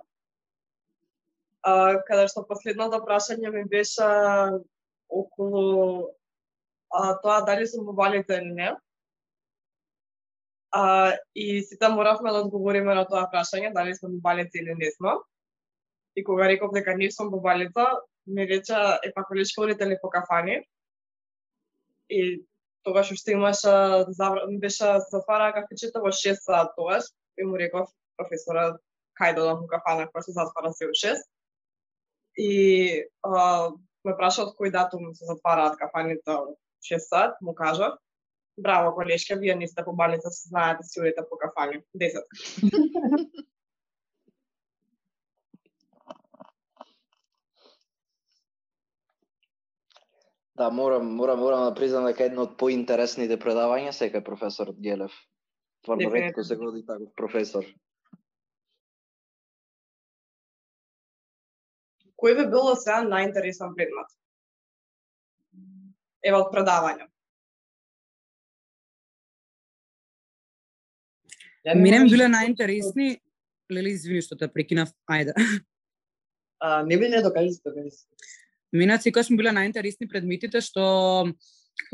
[1.62, 4.06] А, каде што последното прашање ми беше
[5.10, 6.14] околу
[6.90, 8.70] а, тоа дали сум во валите или не.
[10.72, 14.92] А, и сите моравме да одговориме на тоа прашање, дали сме во валите или не
[14.92, 15.18] сме.
[16.16, 17.86] И кога реков дека не сум во валите,
[18.28, 20.64] ми рече, е па коли ли по кафани?
[22.10, 22.46] И
[22.84, 24.40] тогаш уште имаше, завр...
[24.60, 27.04] беше затвара кафечето во 6 саат тогаш.
[27.38, 28.78] И му реков професора,
[29.20, 31.16] кај да во кафана, која се затвара се во 6.
[32.40, 32.54] И
[33.28, 33.72] а,
[34.08, 36.56] ме праша од кој датум се затвараат кафаните во
[36.88, 38.00] 6 саат, му кажав.
[38.60, 41.84] Браво, колешка, вие не сте по балица, се знаете, си одите по кафани.
[41.96, 42.24] 10.
[50.60, 55.14] Да, морам, морам, морам да признам дека едно од поинтересните предавања сека е професор Гелев.
[55.88, 57.64] Тварно ретко се годи таков професор.
[62.20, 64.12] Кој би било сега најинтересен предмет?
[66.26, 67.08] Ева од предавања.
[71.76, 73.18] Мене ми биле најинтересни
[73.70, 74.92] Леле, извини што те прекинав.
[75.10, 75.36] Ајде.
[76.60, 78.06] А, не би не докажи се, докажи се.
[78.74, 81.30] Мене секогаш ми биле најинтересни предметите што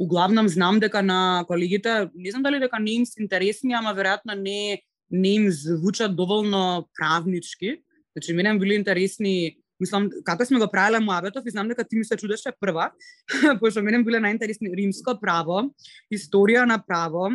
[0.02, 4.34] углавном знам дека на колегите, не знам дали дека не им се интересни, ама веројатно
[4.40, 7.84] не не им звучат доволно правнички.
[8.16, 11.98] Значи мене ми биле интересни Мислам, како сме го правеле муабетов и знам дека ти
[12.00, 12.90] ми се чудеше прва,
[13.62, 15.70] пошто мене биле најинтересни римско право,
[16.14, 17.30] историја на право,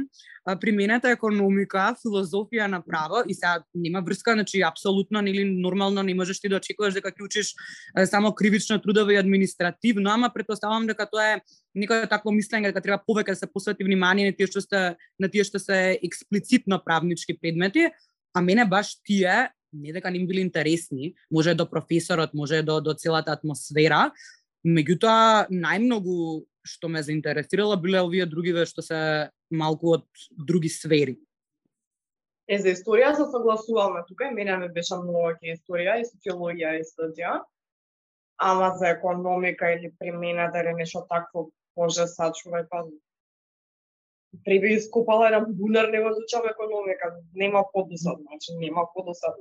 [0.61, 6.41] примената економика, филозофија на право и сега нема врска, значи апсолутно нели нормално не можеш
[6.41, 7.55] ти да очекуваш дека ќе учиш
[8.11, 11.41] само кривично трудово и административно, ама претпоставувам дека тоа е
[11.77, 15.29] некој такво мислење дека треба повеќе да се посвети внимание на тие што се на
[15.29, 17.91] тие што се експлицитно правнички предмети,
[18.35, 22.81] а мене баш тие не дека не им биле интересни, може до професорот, може до
[22.81, 24.11] до целата атмосфера,
[24.67, 31.17] меѓутоа најмногу што ме заинтересирало биле овие другиве што се малку од други сфери.
[32.51, 36.77] Е, за историја се согласуваме тука и мене ме беше многу ке историја и социологија
[36.81, 37.39] и студија.
[38.41, 42.85] Ама за економика или примената да или нешто такво, боже сачувај, па
[44.45, 49.35] при би искупала еден бунар, не го изучам економика, нема подосад, значи нема подосад.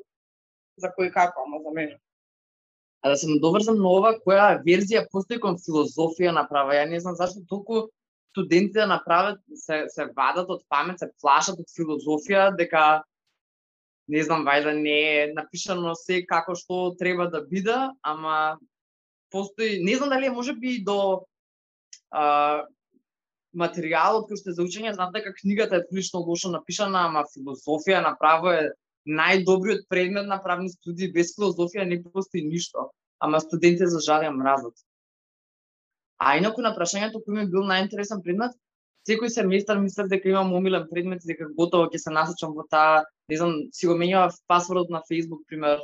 [0.80, 2.00] За кој како, ама за мене.
[3.02, 6.76] А да се надоврзам на ова, која верзија постои кон филозофија на права.
[6.76, 7.88] Ја не знам зашто толку
[8.32, 13.04] студенти да направат, се, се вадат од памет, се плашат од филозофија, дека
[14.10, 18.58] не знам, вајда не е напишано се како што треба да биде, ама
[19.32, 21.26] постои, не знам дали е може би до
[22.12, 22.66] а,
[23.54, 28.02] материјалот кој што е за учење, знам дека книгата е прилично лошо напишана, ама филозофија
[28.06, 28.70] направо е
[29.10, 34.32] најдобриот предмет на правни студии, без филозофија не постои ништо, ама студентите за жал ја
[34.36, 34.76] мразат.
[36.20, 38.54] А инаку на прашањето кој ми бил најинтересен предмет,
[39.08, 43.06] секој семестар мислев дека имам омилен предмет и дека готово ќе се насочам во таа,
[43.32, 45.80] не знам, си го менјавав пасвордот на Facebook, пример,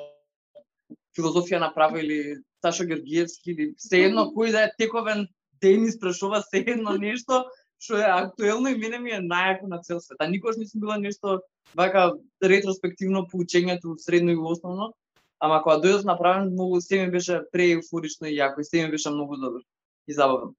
[1.18, 5.28] филозофија на право или Сашо Георгиевски или sejedno кој да е тековен
[5.62, 7.46] ден испрашува sejedно нешто
[7.80, 10.20] што е актуелно и мене ми е најако на цел свет.
[10.20, 11.42] А никош не сум била нешто
[11.76, 14.94] вака ретроспективно по учењето средно и основно,
[15.40, 19.10] ама кога дојдов направен многу се ми беше прееуфорично и јако и се ми беше
[19.10, 19.62] многу добро
[20.08, 20.56] и забавно.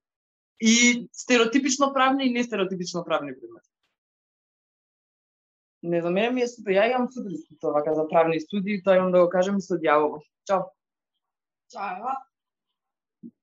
[0.59, 3.69] И стереотипично правни и нестереотипично правни предмети.
[5.83, 6.73] Не за мене ми е супер.
[6.73, 9.77] Ја имам супер искуство вака за правни студии, тоа имам да го кажем и со
[9.77, 10.21] дјавово.
[10.45, 10.65] Чао.
[11.71, 12.15] Чао.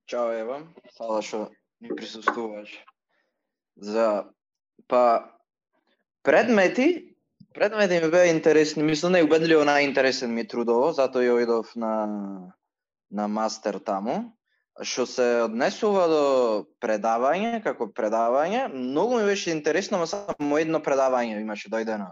[0.06, 0.58] Чао Ева,
[0.98, 2.74] фала што ми присуствуваш.
[3.76, 4.24] За
[4.88, 5.30] па
[6.22, 7.16] предмети,
[7.54, 11.94] предмети ми беа интересни, мислам да најубедливо најинтересен ми трудово, затоа ја оидов на
[13.14, 14.34] на мастер таму.
[14.82, 16.22] Што се однесува до
[16.82, 22.08] предавање, како предавање, многу ми беше интересно, ма само едно предавање имаше да дојдено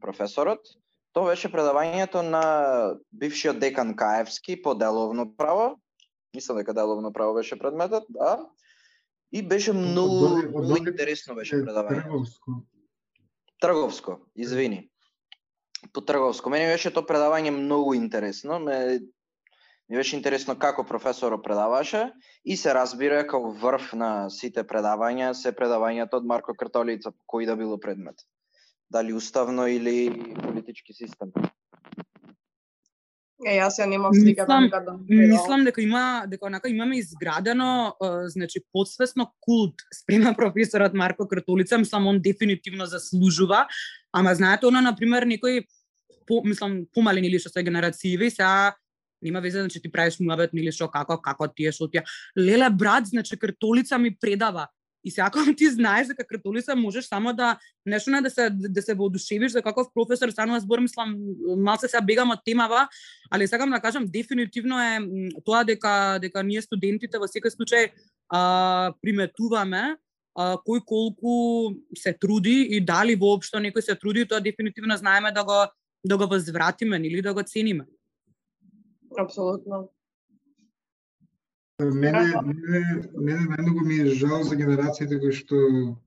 [0.00, 0.62] професорот.
[1.16, 2.44] Тоа беше предавањето на
[3.10, 5.80] бившиот декан Каевски по деловно право.
[6.36, 8.38] Мислам дека деловно право беше предметот, да.
[9.36, 12.02] И беше многу, Од од интересно беше предавање.
[12.06, 12.54] Трговско.
[13.60, 14.86] Трговско, извини.
[15.92, 16.50] По Трговско.
[16.50, 18.58] Мене беше тоа предавање многу интересно.
[18.64, 18.78] Ме,
[19.88, 22.08] ми беше интересно како професорот предаваше
[22.44, 27.56] и се разбира како врв на сите предавања се предавањето од Марко Кртолица кој да
[27.60, 28.24] било предмет.
[28.90, 30.10] Дали уставно или
[30.42, 31.32] политички систем.
[33.44, 34.92] Е, јас ја немам слика Мислам- да.
[35.08, 41.78] Мислам дека има дека онака имаме изградено е, значи подсвесно култ спрема професорот Марко Кратолица,
[41.78, 43.66] мислам он дефинитивно заслужува,
[44.12, 45.66] ама знаете она на пример некои
[46.26, 48.74] по мислам помалени или што се генерацији, сега
[49.22, 52.04] нема везе значи ти правиш муабет или што како како тие што тие.
[52.38, 54.68] Леле брат, значи Кратолица ми предава.
[55.06, 58.82] И се ако ти знаеш дека кратулица можеш само да нешто не да се да
[58.82, 61.14] се воодушевиш за каков професор станува збор, мислам
[61.56, 62.88] малце се бегам од темава,
[63.30, 64.98] али сакам да кажам дефинитивно е
[65.44, 67.90] тоа дека дека ние студентите во секој случај
[68.34, 69.94] а, приметуваме
[70.34, 75.46] а, кој колку се труди и дали воопшто некој се труди, тоа дефинитивно знаеме да
[75.46, 75.70] го
[76.04, 77.86] да го возвратиме или да го цениме.
[79.18, 79.90] Апсолутно.
[81.78, 82.80] Мене, мене,
[83.12, 85.56] мене најмногу ми е жал за генерациите кои што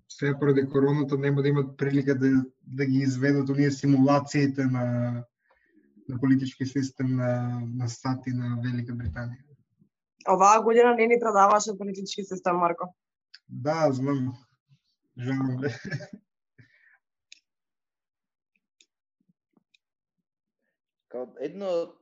[0.10, 2.32] сега поради короната нема да имат прилика да,
[2.66, 4.86] да ги изведат оние симулациите на
[6.10, 9.46] на политички систем на на САД и на Велика Британија.
[10.26, 12.90] Оваа година не ни предаваше политички систем, Марко.
[13.48, 14.34] Да, знам.
[15.18, 15.70] Жалам бе.
[21.10, 21.94] Као едно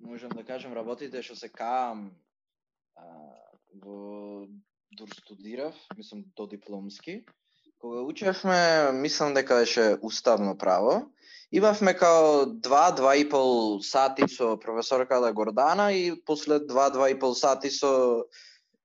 [0.00, 2.10] можам да кажам работите што се каам
[2.96, 3.04] а,
[3.82, 4.46] во
[4.96, 7.24] дурстудирав, мислам до дипломски.
[7.78, 11.10] Кога учевме, мислам дека беше уставно право,
[11.52, 17.18] имавме као два, два и пол сати со професорката Гордана и после два, два и
[17.18, 18.24] пол сати со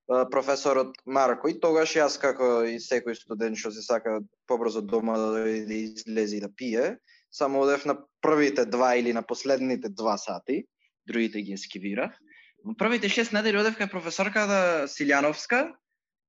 [0.06, 5.48] професорот Марко и тогаш јас како и секој студент што се сака побрзо дома да
[5.48, 6.98] излезе и да пие,
[7.30, 10.66] само одев на првите два или на последните два сати,
[11.06, 12.12] другите ги ескивирав.
[12.78, 15.72] Првите шест недели одев кај професорката Силјановска,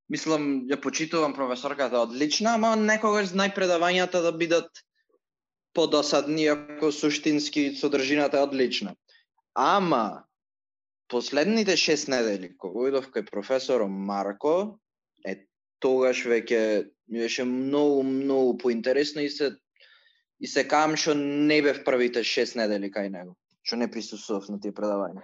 [0.10, 4.82] мислам ја почитувам професорката одлична, ама некогаш знај предавањата да бидат
[5.78, 8.96] подосадни, ако суштински содржината е одлична.
[9.54, 10.24] Ама,
[11.08, 14.80] последните шест недели, кога идов кај професор Марко,
[15.26, 15.46] е
[15.80, 19.54] тогаш веќе ми беше многу, многу поинтересно и се
[20.42, 24.60] и се кам што не бев првите шест недели кај него, што не присуствував на
[24.60, 25.22] тие предавања.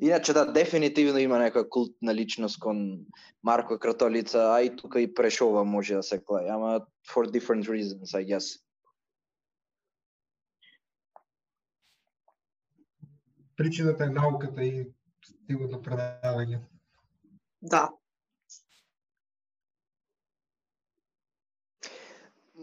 [0.00, 3.06] Иначе да, дефинитивно има некоја култна личност кон
[3.42, 8.14] Марко Кратолица, а и тука и Прешова може да се клај, ама for different reasons,
[8.14, 8.60] I guess.
[13.56, 14.92] Причината е науката и
[15.24, 16.60] стилот на предавање.
[17.62, 17.90] Да.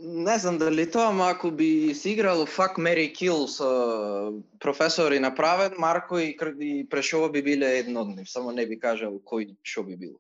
[0.06, 5.72] Не знам дали тоа, ама ако би си играл Fuck, Mary Kill со професори направен,
[5.80, 9.84] Марко и, и Прешово би биле едно од нив, само не би кажал кој што
[9.88, 10.20] би бил.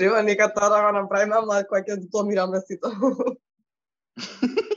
[0.00, 2.88] Треба нека тоа да го направиме, ама кој ќе дипломираме сите.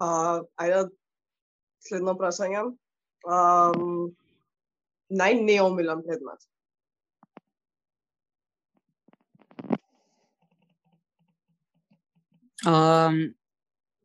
[0.00, 0.88] А, ајде
[1.84, 2.72] следно прашање.
[3.24, 4.14] Um,
[5.10, 6.46] најнеомилен предмет.
[12.66, 13.20] Um,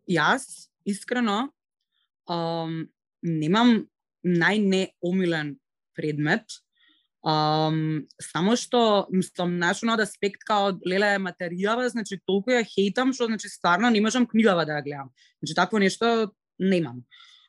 [0.10, 1.50] јас, искрено,
[2.28, 2.86] um,
[3.24, 3.88] немам
[4.24, 5.56] најнеомилен
[5.96, 6.62] предмет,
[7.26, 13.50] Um, само што, мислам, од аспект као леле материјава, значи толку ја хейтам што значи
[13.50, 15.10] стварно не можам книгава да ја гледам.
[15.42, 17.02] Значи такво нешто немам.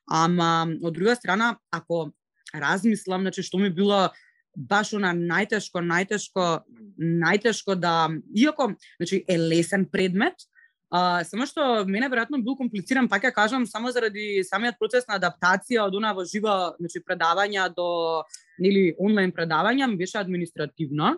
[0.07, 2.13] Ама од друга страна, ако
[2.55, 4.11] размислам, значи што ми било
[4.57, 6.63] баш она најтешко, најтешко,
[6.97, 10.47] најтешко да, иако, значи е лесен предмет,
[10.91, 15.19] А, само што мене веројатно бил комплициран, пак ја кажам, само заради самиот процес на
[15.19, 18.23] адаптација од она во живо, значи предавања до
[18.63, 21.17] нели онлайн предавања ми беше административно.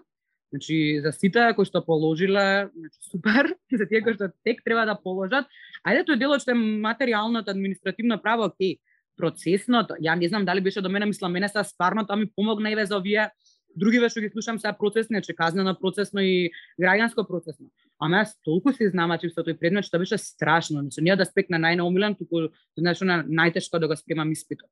[0.50, 4.96] Значи за сите кои што положиле, значи супер, за тие кои што тек треба да
[4.96, 5.50] положат,
[5.84, 8.78] ајде тој делот што е материјалното административно право, окей,
[9.18, 12.70] процесното, ја не знам дали беше до мене, мислам, мене са стварно тоа ми помогна
[12.70, 13.30] и за овие
[13.76, 17.68] други што ги слушам сега процесни, че казнено процесно и граѓанско процесно.
[18.00, 20.80] Ама јас толку се знамачив со тој предмет што беше страшно.
[20.82, 24.70] Значи, не аспект на најнаумилен, туку значи на најтешко да го спремам испитот.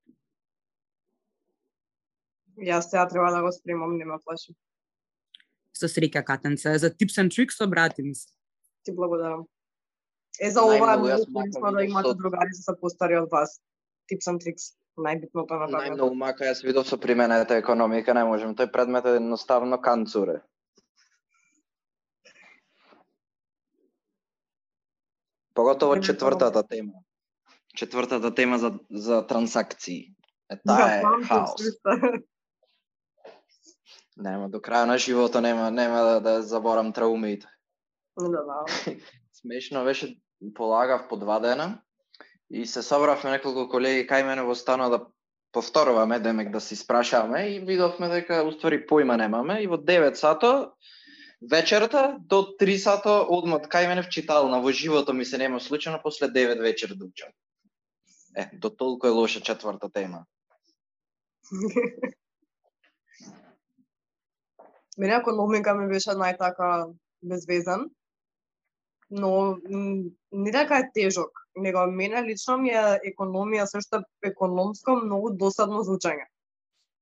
[2.56, 4.54] Јас сега треба да го спремам, нема плаши.
[5.76, 8.32] Со среќа катенце, за tips and tricks обрати ми се.
[8.82, 9.44] Ти благодарам.
[10.40, 13.60] Е, за ова е многу корисно да имате другари со постари од вас.
[14.08, 14.72] Tips and tricks.
[14.96, 15.80] Најбитното на тоа.
[15.84, 18.54] Најмногу мака јас видов со примената економика, не можем.
[18.56, 20.40] Тој предмет е едноставно канцуре.
[25.54, 26.92] Поготово четвртата тема.
[27.76, 30.16] Четвртата тема за, за трансакции.
[30.50, 31.60] Е, таа е хаос.
[34.16, 37.48] Нема, до крај на живото нема, нема да, да заборам траумите.
[38.16, 38.64] Да.
[39.32, 40.16] Смешно беше,
[40.54, 41.82] полагав по два дена
[42.50, 45.00] и се собравме неколку колеги кај мене во станот да
[45.52, 50.72] повторуваме, демек да се спрашаваме и видовме дека уствари појма немаме и во 9 сато
[51.50, 56.02] вечерта до 3 сато одмот кај мене в читална во живото ми се нема случајно
[56.02, 57.28] после 9 вечер да учам.
[58.36, 60.24] Е, до толку е лоша четврта тема.
[64.96, 67.90] Мене економика ми беше најтака безвезен,
[69.10, 69.56] но
[70.32, 75.82] не дека е тежок, него мене лично ми е економија се што економско многу досадно
[75.82, 75.98] за.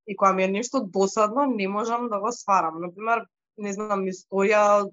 [0.06, 2.80] И кога ми е нешто досадно, не можам да го сварам.
[2.80, 3.24] Например,
[3.56, 4.90] не знам, историја,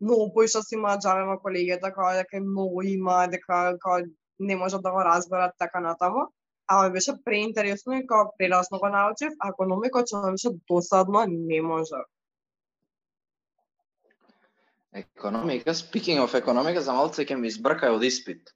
[0.00, 4.02] многу поиша си имаат джавема колегијата, као дека е многу има, дека као
[4.38, 6.26] не можат да го разберат така натаму.
[6.66, 11.62] Ама ми беше преинтересно и као прерасно го научив, а економика што беше досадно, не
[11.62, 12.02] може.
[14.98, 18.54] Економика, speaking of економика, за малце ќе ми избркај од испит.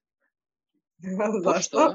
[1.44, 1.92] Зашто?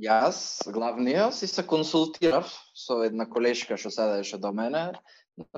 [0.00, 4.92] Јас, главниот, си се консултирав со една колешка што седеше до мене,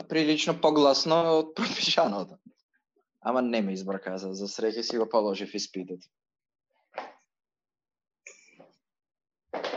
[0.09, 2.39] прилично погласно од пропишаното.
[3.23, 6.03] Ама не ме избрка, за, за среќа си го положив испитот.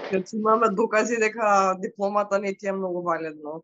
[0.09, 3.63] Значи имаме докази дека дипломата не ти е многу валидно.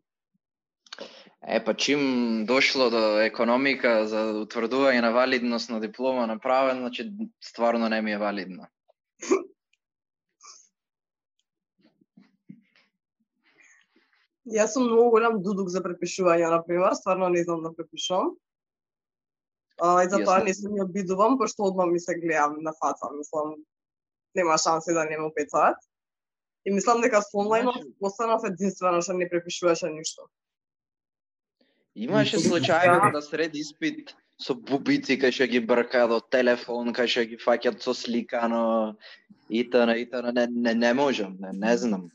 [1.48, 7.10] Е, па чим дошло до економика за утврдување на валидност на диплома направен, значи
[7.42, 8.68] стварно не ми е валидно.
[14.46, 18.36] Јас сум многу голем дудук за препишување, на пример, стварно не знам да препишувам.
[19.82, 23.56] А, и затоа не се ми обидувам, пошто одма ми се гледам на фаца, мислам,
[24.36, 25.78] нема шанси да не ме упецаат.
[26.66, 30.30] И мислам дека со онлајнот Значи- останав единствена што не препишуваше ништо.
[31.96, 37.08] Имаше Мислам, случаи да сред испит со бубици кај што ги брка до телефон, кај
[37.08, 38.96] што ги фаќат со сликано
[39.50, 39.92] и т.н.
[40.00, 40.34] и т.н.
[40.34, 42.10] Не, не, не можам, не, не знам.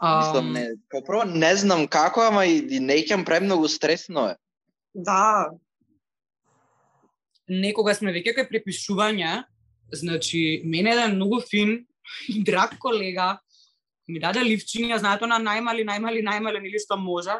[0.00, 4.36] Мислам, не, попро не знам како, ама и, и неќам премногу стресно е.
[4.94, 5.50] Да,
[7.50, 9.42] некога сме веќе кај препишување,
[9.92, 11.80] значи, мене еден многу фин
[12.32, 13.38] и драг колега
[14.08, 17.36] ми даде ливчиња, знаете на најмали, најмали, најмален или што може,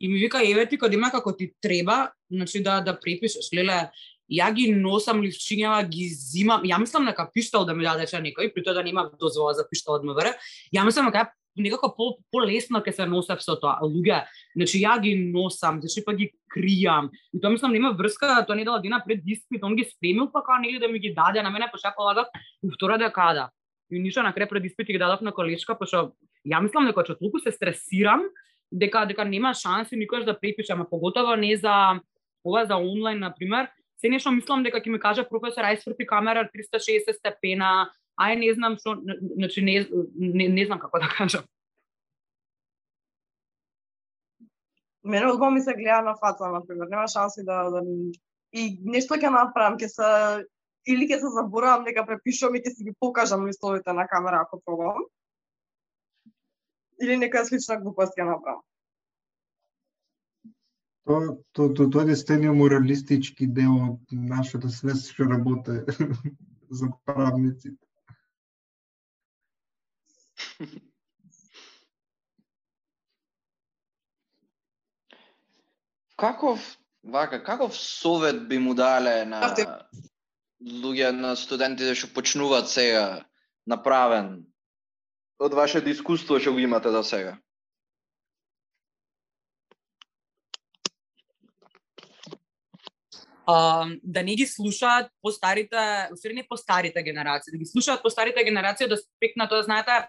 [0.00, 3.52] и ми вика, еве ти кога има како ти треба, значи да да препишеш.
[3.52, 3.90] Леле,
[4.30, 6.64] ја ги носам ливчињава, ги зимам.
[6.64, 9.98] Ја мислам дека пиштал да ми дадеше некој, при тоа да нема дозвола за пиштал
[9.98, 10.32] од МВР.
[10.72, 13.76] Ја мислам дека некако по полесно ќе се носев со тоа.
[13.82, 14.24] Луѓе,
[14.56, 17.10] значи ја ги носам, значи па ги кријам.
[17.34, 20.30] И тоа мислам да нема врска, тоа не дала дена пред диспит, он ги спремил
[20.32, 22.32] па као нели да ми ги даде на мене, па што полагав
[22.62, 23.50] у втора декада.
[23.90, 27.18] И ништо на крај пред диспит ги дадов на колешка, па ја мислам дека што
[27.18, 28.30] толку се стресирам,
[28.72, 32.00] дека дека нема шанси никогаш да препише, ама поготово не за
[32.44, 33.68] ова за онлайн на пример.
[34.00, 38.52] Се нешто мислам дека ќе ми каже професор ај сврти камера 360 степена, ај не
[38.54, 38.96] знам што,
[39.36, 41.44] значи не, не, не знам како да кажам.
[45.02, 47.80] мене од ми се гледа на фаца, на пример, нема шанси да, да
[48.52, 50.08] и нешто ќе направам, ќе се
[50.88, 54.60] или ќе се заборавам дека препишувам и ќе си ги покажам листовите на камера ако
[54.64, 55.04] пробам.
[57.00, 58.64] Или некоја слична глупост ќе направам.
[61.08, 65.80] Тоа то, то, тоа е стениот моралистички дел од нашата свест што работи
[66.80, 67.80] за правниците.
[76.16, 76.60] Каков,
[77.02, 79.40] вака, каков совет би му дале на
[80.60, 83.24] луѓе на студентите што почнуваат сега
[83.66, 84.49] направен
[85.40, 87.38] од вашето искуство што го имате до сега?
[93.50, 98.88] а, да не ги слушаат постарите, усвери не постарите генерации, да ги слушаат постарите генерации
[98.88, 100.08] да спекна тоа, знаете,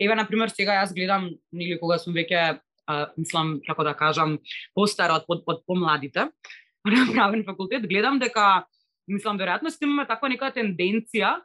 [0.00, 4.38] еве на пример сега јас гледам нели кога сум веќе а, мислам како да кажам
[4.74, 6.28] постара од, под, под помладите
[6.84, 8.66] на правен факултет, гледам дека
[9.06, 11.36] мислам веројатно сте имаме таква нека тенденција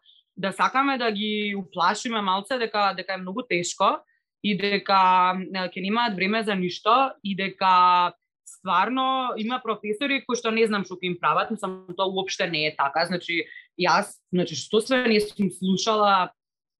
[0.41, 4.01] да сакаме да ги уплашиме малце дека дека е многу тешко
[4.43, 8.13] и дека ќе немаат време за ништо и дека
[8.45, 12.65] стварно има професори кои што не знам што ќе им прават, мислам тоа уопште не
[12.67, 13.05] е така.
[13.05, 13.45] Значи
[13.79, 16.33] јас, значи што све не сум слушала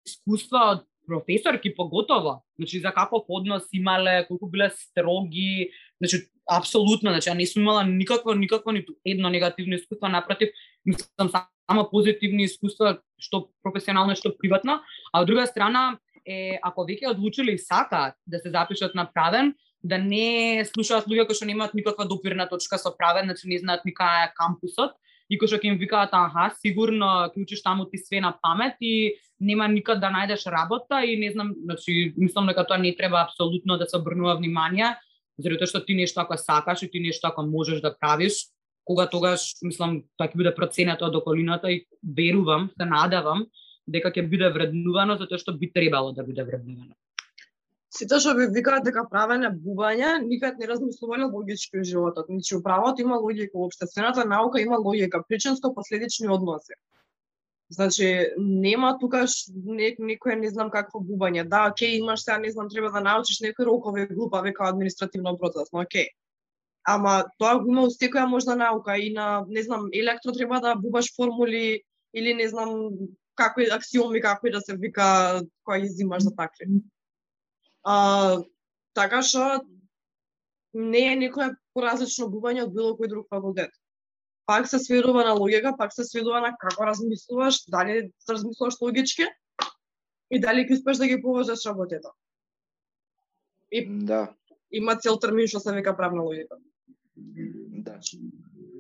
[0.06, 5.72] искуства од професорки поготово, значи за каков однос имале, колку биле строги,
[6.02, 10.50] значи апсолутно, значи ја не сум имала никаква, никаква ниту едно негативно искуство, напротив,
[10.86, 14.82] мислам само позитивни искуства што професионално што приватно,
[15.14, 19.54] а од друга страна е ако веќе одлучили сака сакаат да се запишат на правен,
[19.84, 23.86] да не слушаат луѓе кои што немаат никаква допирна точка со правен, значи не знаат
[23.86, 24.98] ни кај е кампусот,
[25.30, 28.76] и кои што ќе им викаат аха, сигурно ќе учиш таму ти све на памет
[28.82, 33.24] и нема никад да најдеш работа и не знам, значи мислам дека тоа не треба
[33.24, 34.98] апсолутно да се обрнува внимание,
[35.42, 38.48] заради тоа што ти нешто ако сакаш и ти нешто ако можеш да правиш,
[38.86, 43.46] кога тогаш мислам тоа ќе биде проценето од околината и верувам, се надавам
[43.88, 46.96] дека ќе биде вреднувано затоа што би требало да биде вреднувано.
[47.92, 52.30] Сите што ви викаат дека правење бубања, никад не размислувале логички во животот.
[52.32, 56.78] Ничи у правото има логика, во општествената наука има логика, причинско-последични односи.
[57.72, 58.08] Значи,
[58.38, 61.46] нема тука не, некој не знам какво губање.
[61.48, 65.86] Да, ке имаш сега, не знам, треба да научиш некои рокови глупави као административно процесно,
[65.90, 66.10] ке,
[66.84, 71.14] Ама тоа го има секоја можна наука и на, не знам, електро треба да бубаш
[71.16, 72.90] формули или не знам
[73.36, 76.82] какви аксиоми, какви да се вика, која ги взимаш за такви.
[77.84, 78.42] А,
[78.94, 79.62] така што
[80.74, 83.72] не е некоја поразлично губање од било кој друг факултет.
[84.46, 89.28] Пак се сведува на логика, пак се сведува на како размислуваш, дали размислуваш логички,
[90.32, 92.08] И дали ќе успеш да ги поважаш работите.
[94.08, 94.28] Да.
[94.72, 96.56] Има цел термин што се вика правна логика.
[97.84, 98.00] Да.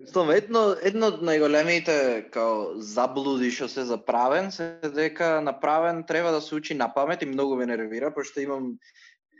[0.01, 1.95] Мислам, едно, едно од најголемите
[2.31, 7.29] као заблуди што се заправен се дека направен треба да се учи на памет и
[7.29, 8.77] многу ме нервира, пошто имам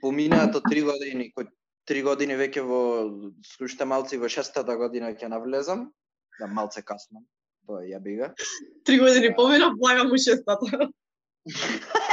[0.01, 1.47] поминаато три години, кој
[1.88, 2.84] три години веќе во
[3.55, 5.89] слушате малци во шестата година ќе навлезам,
[6.41, 7.23] да малце касно.
[7.69, 8.33] Тоа ја бига.
[8.85, 10.89] Три години помина, благам у шестата.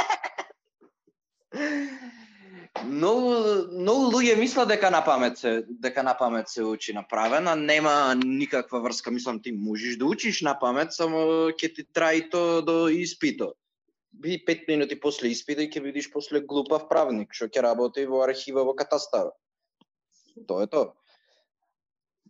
[2.85, 3.31] Многу
[3.73, 8.15] многу луѓе мислат дека на памет се дека на памет се учи направен, а нема
[8.15, 9.11] никаква врска.
[9.11, 13.53] Мислам ти можеш да учиш на памет, само ќе ти траи то до испито.
[14.13, 18.23] Би пет минути после испита и ќе видиш после глупав правник што ќе работи во
[18.23, 19.33] архива во катастар.
[20.47, 20.93] Тоа е тоа.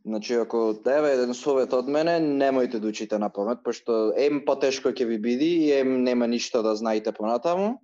[0.09, 4.89] Значи, ако тебе еден совет од мене, немојте да учите на памет, пошто ем потешко
[4.89, 7.75] ќе ви биди и ем нема ништо да знаете понатаму.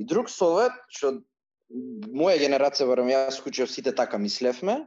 [0.00, 1.18] И друг совет, што
[1.68, 4.86] моја генерација, барем јас учев сите така мислевме,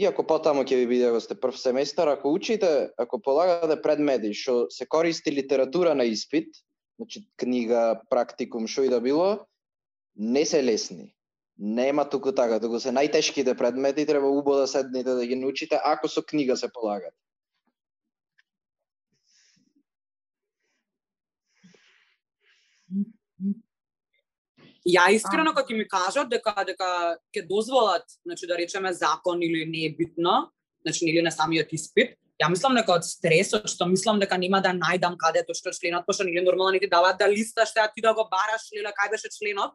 [0.00, 4.32] и ако потаму ќе ви биде ако сте прв семестар, ако учите, ако полагате предмети
[4.32, 6.48] што се користи литература на испит,
[6.96, 9.44] значи книга, практикум, што и да било,
[10.16, 11.12] не се лесни.
[11.58, 16.08] Нема туку така, туку се најтешките предмети, треба убо да седнете да ги научите, ако
[16.08, 17.14] со книга се полагат.
[24.88, 29.84] Ја искрено кога ми кажат дека дека ќе дозволат, значи да речеме закон или не
[29.86, 30.52] е битно,
[30.86, 34.70] значи или на самиот испит, ја мислам дека од стресот што мислам дека нема да
[34.70, 38.00] најдам каде тоа што членот, пошто нели нормално не ти даваат да листаш да ти
[38.00, 39.74] да го бараш или кај беше членот.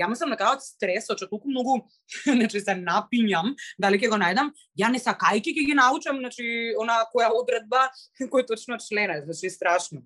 [0.00, 1.78] Ја мислам дека од стресот што толку многу
[2.24, 6.46] значи се напињам, дали ќе го најдам, ја не сакајки ќе ги научам, значи
[6.80, 7.88] она која одредба
[8.32, 10.02] кој точно член е, значи страшно.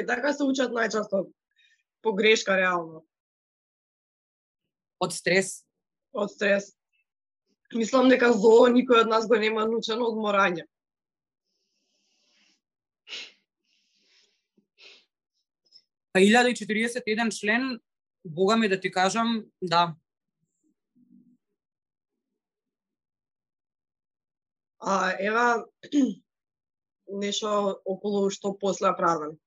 [0.00, 1.26] И така се учат најчесто
[2.02, 3.04] по грешка реално,
[5.02, 5.64] Од стрес.
[6.12, 6.68] од стрес.
[7.74, 10.66] Мислам дека зло никој од нас го нема научено од морање.
[16.20, 17.80] 1041 член,
[18.24, 19.94] бога ми да ти кажам, да.
[24.78, 25.66] А ева
[27.08, 29.38] нешто околу што после правен.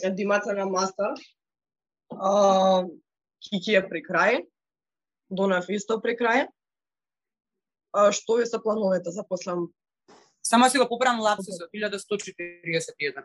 [0.00, 1.12] Димаца на мастер,
[2.10, 2.86] а,
[3.40, 4.46] Кики е при крај,
[5.30, 6.48] Донав исто при крај.
[7.92, 9.54] А што ви се плановете за после
[10.42, 13.24] Само си го поправам лапсусот, 1141.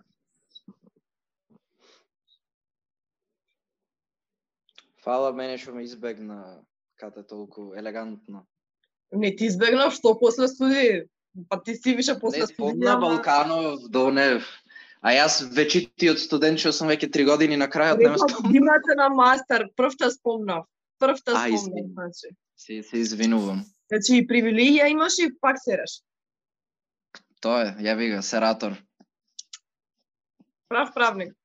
[5.06, 6.66] Фала мене што ме избегна
[6.98, 8.46] кате толку елегантно.
[9.14, 11.06] Не ти избегнав, што после студи?
[11.50, 12.56] Па ти си више после Не студи.
[12.56, 14.48] спомна Балканов, Донев.
[15.06, 18.52] А јас вечитиот студент што сум веќе три години на крајот не ме спомнам.
[18.52, 20.66] Димаца на мастер, првта спомнав.
[20.98, 22.34] Првта спомнав, значи.
[22.58, 23.62] Се, се извинувам.
[23.92, 26.02] Значи и привилегија имаш и пак сереш.
[27.42, 28.74] Тоа е, ја ви го, сератор.
[30.68, 31.36] Прав правник.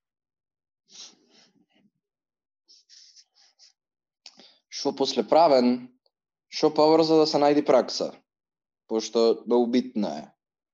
[4.81, 5.91] Што после правен,
[6.49, 8.14] што побрзо да се најди пракса.
[8.89, 10.22] Пошто да многу битна е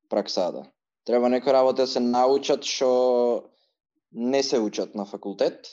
[0.09, 0.62] праксата.
[1.04, 3.50] Треба некои работи да се научат што
[4.12, 5.66] не се учат на факултет,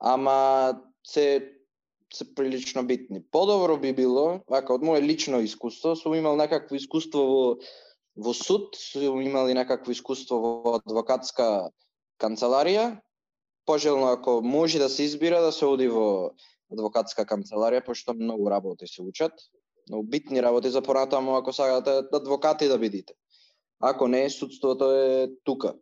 [0.00, 1.54] ама се
[2.12, 3.22] се прилично битни.
[3.30, 7.42] Подобро би било, вака од мое лично искуство, сум имал некакво искуство во
[8.16, 11.70] во суд, сум имал и некакво искуство во адвокатска
[12.18, 12.98] канцеларија.
[13.66, 16.32] Пожелно ако може да се избира да се оди во
[16.72, 19.32] адвокатска канцеларија, пошто многу работи се учат.
[19.88, 23.14] Многу битни работи за понатаму ако сакате адвокати да бидите.
[23.80, 25.74] Ако не, судството е тука.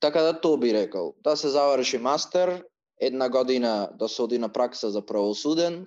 [0.00, 1.14] Така да тоа би рекол.
[1.24, 2.64] Да се заврши мастер,
[3.00, 5.86] една година да се оди на пракса за правосуден,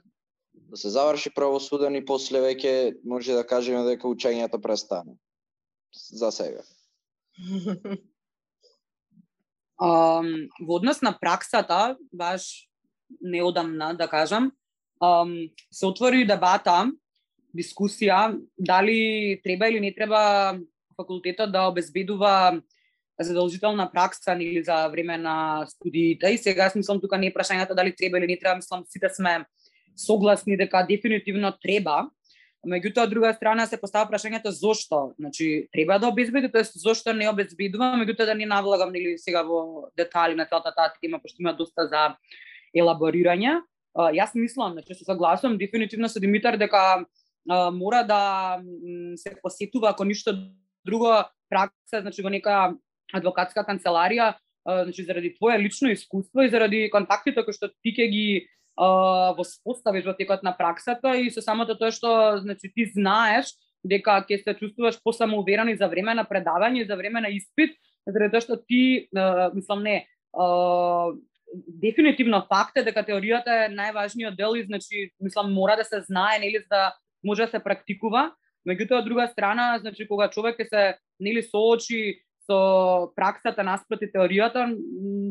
[0.54, 5.18] да се заврши правосуден и после веќе може да кажеме дека учењето престане.
[5.94, 6.64] За сега.
[9.78, 12.67] Um, во однос на праксата, баш
[13.22, 14.52] неодамна, да кажам,
[15.02, 16.92] um, се отвори дебата,
[17.56, 20.60] дискусија, дали треба или не треба
[20.98, 22.62] факултетот да обезбедува
[23.20, 26.28] задолжителна пракса или за време на студиите.
[26.28, 29.46] И сега мислам тука не е прашањето дали треба или не треба, мислам сите сме
[29.98, 32.10] согласни дека дефинитивно треба.
[32.68, 35.14] Меѓутоа, од друга страна се постава прашањето зошто.
[35.20, 39.90] Значи, треба да обезбеди, тоест зошто не обезбедува, меѓутоа да не навлагам нели сега во
[39.98, 42.18] детали на целата таа тема, пошто има доста за
[42.78, 43.60] елаборирање.
[43.98, 47.06] Јас мислам, значи се согласувам дефинитивно со Димитар дека
[47.50, 48.62] а, мора да
[49.18, 50.36] се посетува ако ништо
[50.86, 52.76] друго пракса, значи во нека
[53.14, 54.36] адвокатска канцеларија,
[54.68, 58.28] значи заради твое лично искуство и заради контактите кои што ти ќе ги
[58.78, 64.44] воспоставиш во текот на праксата и со самото тоа што значи ти знаеш дека ќе
[64.44, 67.74] се чувствуваш посамоуверен и за време на предавање и за време на испит,
[68.06, 69.10] заради тоа што ти
[69.56, 70.06] мислам не
[71.54, 76.40] дефинитивно факт е дека теоријата е најважниот дел и значи мислам мора да се знае
[76.40, 78.32] нели за да може да се практикува.
[78.68, 80.84] Меѓутоа од друга страна, значи кога човек ќе се
[81.20, 84.68] нели соочи со праксата наспроти теоријата,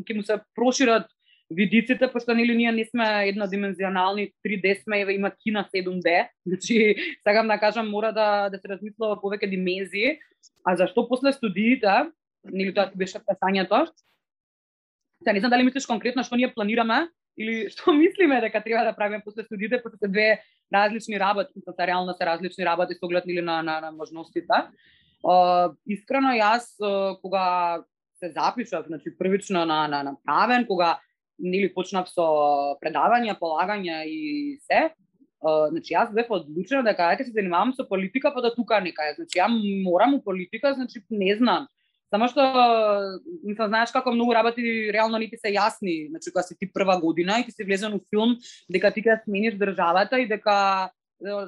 [0.05, 1.05] ќе му се прошират
[1.49, 7.47] видиците, пошто нели ние не сме еднодимензионални, 3D сме, еве има кина 7D, значи сакам
[7.47, 10.17] да кажам мора да да се размислува повеќе димензии,
[10.65, 12.11] а зашто после студиите,
[12.43, 13.87] нели тоа беше прашањето,
[15.27, 18.95] Се не знам дали мислиш конкретно што ние планираме или што мислиме дека треба да
[18.95, 20.27] правиме после студиите, после се две
[20.71, 24.71] различни работи, тоа реално се различни работи со оглед или на, на, на можностите.
[25.25, 27.83] Uh, искрено јас uh, кога
[28.15, 30.99] се запишав, значи првично на на на правен, кога
[31.39, 34.95] нели почнав со предавања, полагања и се,
[35.37, 39.19] Uh, значи јас бев одлучена дека ајде се занимавам со политика, па да тука некај.
[39.21, 39.45] Значи ја
[39.85, 41.67] морам у политика, значи не знам.
[42.07, 42.43] Само што
[43.43, 44.63] мислам знаеш како многу работи
[44.95, 47.93] реално не ти се јасни, значи кога си ти прва година и ти си влезен
[47.93, 48.37] у филм
[48.71, 50.89] дека ти ќе смениш државата и дека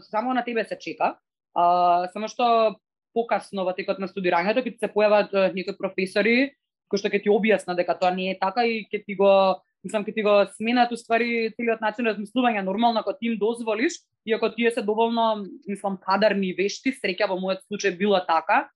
[0.10, 1.16] само на тебе се чека.
[1.56, 2.76] А, само што
[3.16, 6.52] покасно во текот на студирањето ќе се појават некои професори
[6.90, 10.04] кои што ќе ти објаснат дека тоа не е така и ќе ти го мислам
[10.04, 14.34] ќе ти го сменат уствари целиот начин на размислување нормално ако ти им дозволиш и
[14.34, 18.68] ако тие се доволно мислам кадарни вешти, среќа во мојот случај било така,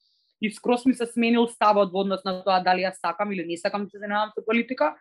[0.44, 3.56] и скрос ми се сменил ставот во однос на тоа дали јас сакам или не
[3.58, 4.92] сакам да се занимавам со политика.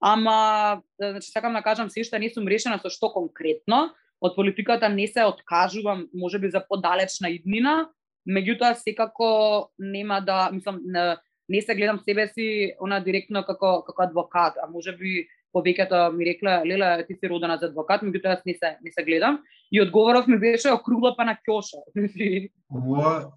[0.00, 3.94] Ама, значи, сакам да кажам се што не сум решена со што конкретно.
[4.20, 7.88] Од политиката не се откажувам, може би за подалечна иднина,
[8.28, 11.16] меѓутоа секако нема да, мислам, не,
[11.48, 15.24] не се гледам себе си она директно како како адвокат, а може би
[15.56, 19.02] повеќето ми рекле леле ти си родена за адвокат, меѓутоа јас не се не се
[19.02, 19.40] гледам
[19.72, 21.80] и одговоров ми беше округла па на кјоша.
[22.68, 23.32] Ова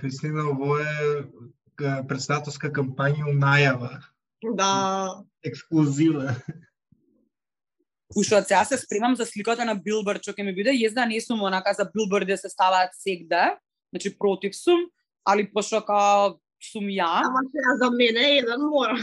[0.00, 1.24] Христина, ово е
[2.08, 3.96] председателска кампања најава.
[4.42, 5.22] Да.
[5.44, 6.34] Ексклузива.
[8.16, 11.20] Уште од сега се спремам за сликата на билборд, што ќе ми биде, језда не
[11.24, 13.56] сум онака за билборди да се ставаат сегда,
[13.92, 14.84] значи против сум,
[15.24, 17.24] али пошто као сум ја.
[17.24, 18.98] Ама сега за мене еден мора.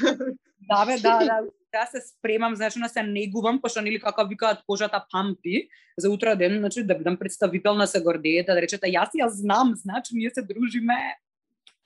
[0.69, 1.41] Да, бе, да, да,
[1.71, 5.67] да се спремам, значи да се негувам, пошто нели како викаат кожата памти
[5.97, 9.73] за утре ден, значи да бидам представител на се гордејата, да речете јас ја знам,
[9.75, 10.97] значи ние се дружиме.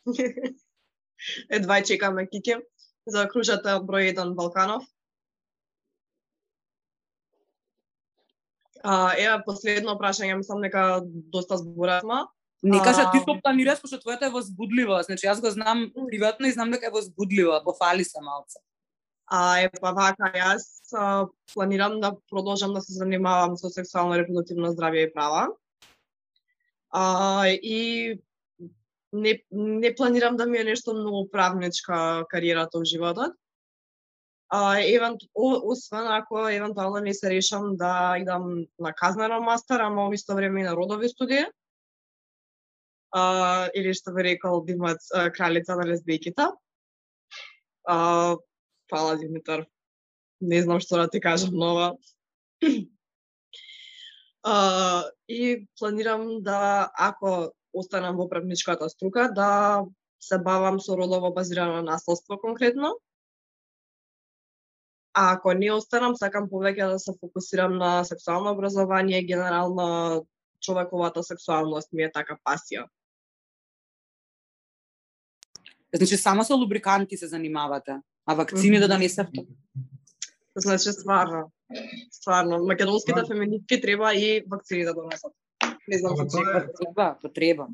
[1.50, 2.60] Едва чекаме Кике
[3.08, 4.84] за кружата број 1 Балканов.
[8.84, 12.26] А, ева последно прашање, мислам дека доста зборавме.
[12.64, 15.00] Не кажа ти што планираш, пошто твоето е возбудливо.
[15.04, 18.60] Значи јас го знам приватно и знам дека е возбудливо, пофали се малце.
[19.28, 24.74] А е па вака јас а, планирам да продолжам да се занимавам со сексуално репродуктивно
[24.76, 25.48] здравје и права.
[26.90, 28.20] А, и
[29.14, 33.34] не, не планирам да ми е нешто многу правничка кариерата во животот.
[34.50, 40.14] А, евент, освен ако евентуално не се решам да идам на казнено мастер, ама во
[40.14, 41.46] исто време и на родови студии.
[43.12, 45.02] А, или што би рекол Димат
[45.34, 46.52] кралица на лесбијките.
[47.86, 48.36] А,
[48.90, 49.66] Фала, Димитар.
[50.42, 51.98] Не знам што да ти кажам нова.
[54.44, 59.86] а, и планирам да, ако останам во правничката струка, да
[60.20, 63.00] се бавам со родово базирано наследство конкретно.
[65.14, 70.26] А ако не останам, сакам повеќе да се фокусирам на сексуално образование, генерално
[70.60, 72.88] човековата сексуалност ми е така пасија.
[75.94, 78.00] Значи само со лубриканти се занимавате?
[78.26, 79.46] А вакцини да донесевте?
[80.56, 81.52] Значи, стварно,
[82.12, 85.32] стварно, македонските феминистки треба и вакцини да донесат.
[85.88, 87.68] Не знам Ама се тоа е- Потреба, потреба.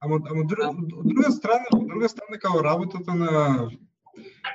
[0.00, 3.32] Ама, ама од друга, од друга страна, од друга страна као работата на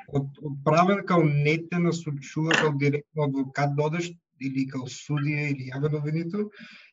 [0.07, 5.67] од, од правен као не те насочува као директно адвокат додеш или као судија или
[5.71, 6.47] јавен обвинител,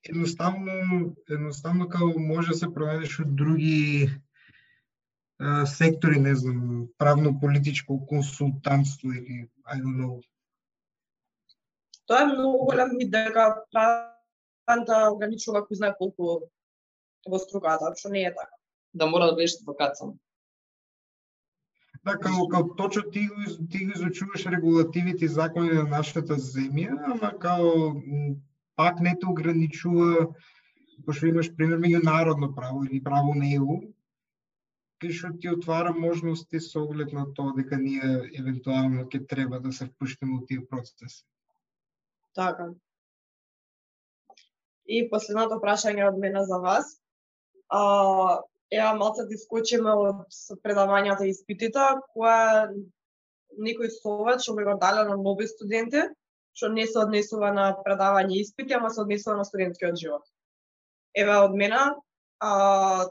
[0.08, 4.10] едноставно едноставно као може да се пронајдеш од други
[5.66, 10.22] сектори, не знам, правно-политичко консултантство или I don't know.
[12.06, 16.50] Тоа е многу голем мит дека правата ограничува кој знае колку
[17.24, 18.52] во струката, што не е така.
[18.92, 20.18] Да мора да бидеш адвокат сам.
[22.04, 23.28] Да, као, као точно ти
[23.70, 28.36] ти го изучуваш регулативите и закони на нашата земја, ама као м,
[28.76, 30.28] пак не те ограничува,
[31.06, 33.80] пошто имаш пример меѓународно право или право на ЕУ,
[35.04, 39.84] пишот ти отвара можности со оглед на тоа дека ние евентуално ќе треба да се
[39.90, 41.24] впуштиме во тие процеси.
[42.34, 42.70] Така.
[44.88, 46.88] И последното прашање од мене за вас.
[47.68, 48.40] А,
[48.72, 50.24] еа малце да искочиме од
[50.64, 51.84] предавањата и испитите,
[52.16, 52.72] која
[53.60, 56.08] некој совет што би го дали на нови студенти,
[56.56, 60.24] што не се однесува на предавање и испити, ама се однесува на студентскиот живот.
[61.12, 61.82] Еве од мене,
[62.40, 63.10] а,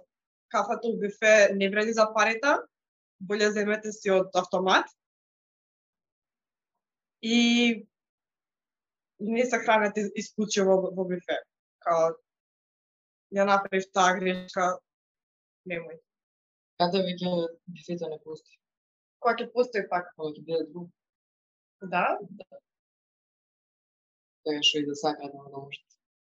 [0.53, 2.53] кафето у бифе не вреди за парите,
[3.19, 4.85] боле земете си од автомат.
[7.21, 7.87] И
[9.19, 11.39] не се хранете исклучиво во, во бифе.
[11.83, 12.13] Као,
[13.33, 14.73] ја направив таа грешка,
[15.69, 15.97] немој.
[16.79, 17.31] Каде веќе
[17.67, 18.59] бифето не постои?
[19.19, 20.11] Кога ќе постои пак?
[20.17, 20.91] Кога ќе биде друг?
[21.81, 22.19] Да,
[24.43, 25.85] Така што и да сакаат да можат.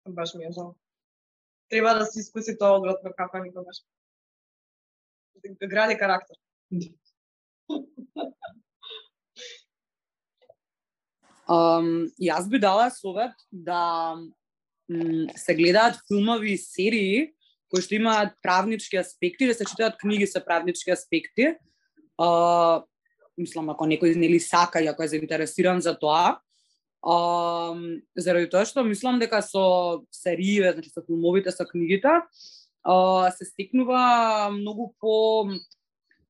[0.07, 0.75] баш ми е жал.
[1.69, 3.77] Треба да се искуси тоа одврат на кафа никогаш.
[5.45, 6.37] Гради карактер.
[11.45, 14.15] Um, јас би дала совет да
[14.89, 17.33] м, се гледаат филмови и серии
[17.69, 21.53] кои што имаат правнички аспекти, да се читаат книги со правнички аспекти.
[22.17, 22.81] Uh,
[23.37, 26.41] мислам, ако некој нели сака и ако е заинтересиран за тоа,
[27.05, 32.64] Um, заради тоа што мислам дека со сериите, значи со филмовите, со книгите, uh,
[33.37, 35.49] се стекнува многу по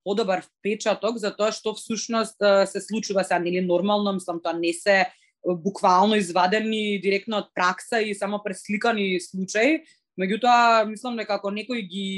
[0.04, 5.10] подобар впечаток за тоа што всушност се случува сега нели нормално, мислам тоа не се
[5.46, 9.84] буквално извадени директно од пракса и само пресликани случаи,
[10.18, 12.10] меѓутоа мислам дека ако некој ги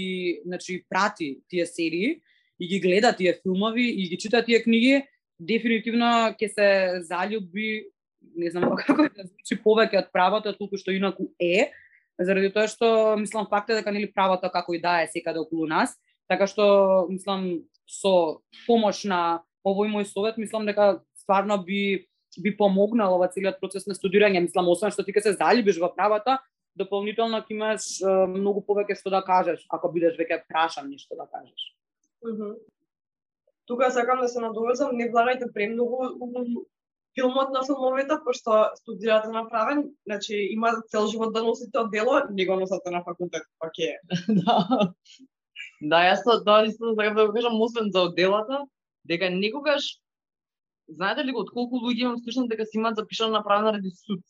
[0.46, 2.22] значи прати тие серии
[2.60, 5.04] и ги гледа тие филмови и ги чита тие книги,
[5.40, 6.70] дефинитивно ќе се
[7.10, 7.90] заљуби
[8.36, 11.72] не знам како да звучи повеќе од правото толку што инаку е,
[12.20, 15.68] заради тоа што мислам факт е дека нели правата како и да е секаде околу
[15.68, 15.96] нас,
[16.30, 22.08] така што мислам со помош на овој мој совет мислам дека стварно би
[22.38, 25.90] би помогнал ова целиот процес на студирање, мислам освен што ти ќе се заљубиш во
[25.90, 26.38] правата,
[26.78, 27.88] дополнително ќе имаш
[28.30, 31.74] многу повеќе што да кажеш, ако бидеш веќе прашан нешто да кажеш.
[32.26, 32.58] Мгм.
[33.66, 36.14] Тука сакам да се надовезам, не влагајте премногу
[37.18, 42.46] филмот на филмовите, пошто студирате направен, значи има цел живот да носите од дело, не
[42.46, 43.98] го носите на факултет, пак е.
[44.42, 44.94] да.
[45.82, 48.66] Да, јас тоа да, тоа исто сакам да го кажам освен за одделата,
[49.06, 49.98] дека никогаш
[50.88, 54.22] знаете ли од колку луѓе имам слушам дека си имат запишано направено ради суд.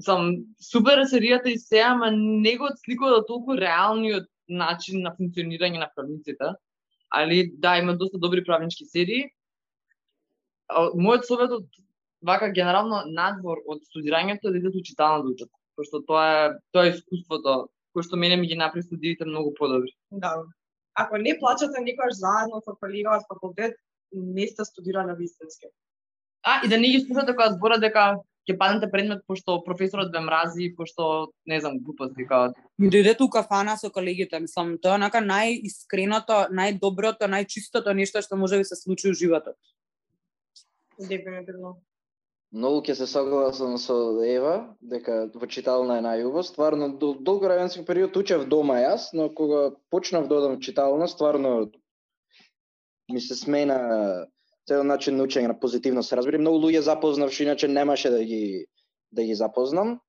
[0.00, 0.30] Сам
[0.60, 5.90] супер е серијата и се, ама не го отсликува толку реалниот начин на функционирање на
[5.94, 6.54] правниците.
[7.10, 9.28] Али да, има доста добри правнички серии.
[10.70, 11.66] Мојот совет од
[12.22, 16.48] вака генерално надвор од студирањето е да идат у читална да учат, пошто тоа е
[16.72, 19.92] тоа е искуството кој што мене ми ги направи студиите многу подобри.
[20.10, 20.42] Да.
[20.94, 23.76] Ако не плачате никогаш заедно со колега од факултет,
[24.12, 25.70] не сте студирали вистински.
[26.42, 30.20] А, и да не ги слушате кога збора дека ќе паднете предмет пошто професорот ве
[30.24, 32.54] мрази, пошто не знам, глупости као.
[32.80, 38.62] Дојдете у кафана со колегите, мислам, тоа е онака најискреното, најдоброто, најчистото нешто што може
[38.62, 39.56] да се случи у животот.
[40.98, 41.78] Дефинитивно.
[42.50, 43.94] Многу ќе се согласам со
[44.26, 46.42] Ева, дека во читална е најубаво.
[46.42, 51.70] Стварно, дол, долго временски период учев дома јас, но кога почнав да одам читална, стварно
[53.12, 54.26] ми се смена
[54.66, 56.42] цел начин на учење на позитивно се разбери.
[56.42, 58.66] Многу луѓе запознав што иначе немаше да ги
[59.12, 60.00] да ги запознам.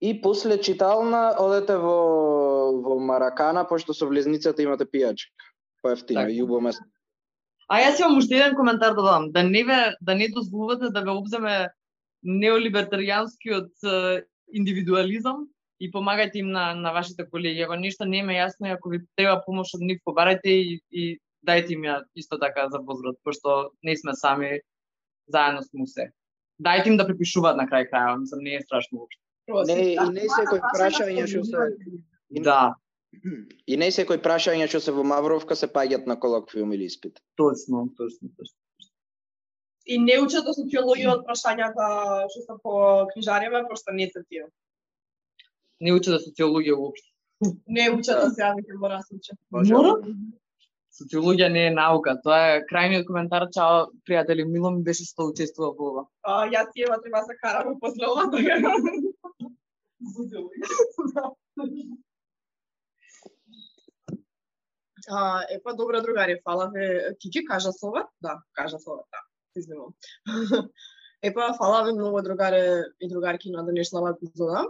[0.00, 1.98] И после читална одете во
[2.82, 5.30] во Маракана пошто со влезницата имате пијачка.
[5.82, 6.32] Поевтино, Така.
[6.32, 6.82] и убаво место.
[7.68, 11.02] А јас имам уште еден коментар да дадам, да не ве да не дозволувате да
[11.04, 11.68] ве обземе
[12.24, 15.46] неолибертаријанскиот е, индивидуализам
[15.78, 17.60] и помагајте им на на вашите колеги.
[17.62, 21.18] Ако нешто не ме јасно и ако ви треба помош од нив, побарајте и, и
[21.46, 24.60] дајте им ја исто така за возврат, пошто не сме сами,
[25.28, 26.10] заедно сме се.
[26.60, 29.22] Дајте им да препишуваат на крај крајава, мислам не е страшно уопште.
[29.68, 32.74] Не, и не секој прашање што се Да,
[33.66, 37.20] И не секој прашање што се во Мавровка се паѓаат на колоквиум или испит.
[37.36, 38.58] точно, точно, точно.
[39.86, 41.84] И не учете социологија од прашањата
[42.32, 42.72] што се по
[43.12, 44.44] книжариме, пошто не се тие.
[45.80, 47.08] Не учи да социологија уопште.
[47.66, 49.38] Не учете се, ја ќе мора да се учи.
[49.50, 49.94] Мора?
[50.98, 53.48] Социологија не е наука, тоа е крајниот коментар.
[53.54, 56.02] Чао, пријатели, мило ми беше што учествува во ова.
[56.22, 58.56] А, јас и Ева треба да се караме после ова, така.
[65.10, 67.16] А, епа, добра другари, фала ве.
[67.20, 68.06] Кики кажа совет?
[68.20, 69.18] Да, кажа совет, да.
[69.52, 69.94] се Извинувам.
[71.22, 74.66] епа, фала ве многу другаре и другарки на денешната епизода.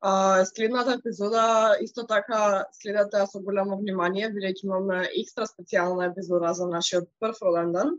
[0.00, 6.68] А, следната епизода исто така следете со голямо внимание, бидејќи имаме екстра специјална епизода за
[6.70, 7.98] нашиот прв роден.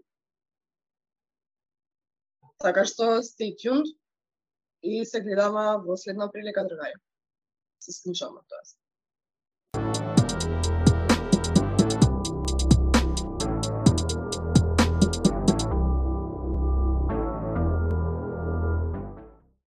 [2.64, 3.92] Така што stay tuned
[4.82, 6.96] и се гледаме во следна прилика, другари.
[7.80, 8.79] Се слушаме, тоест.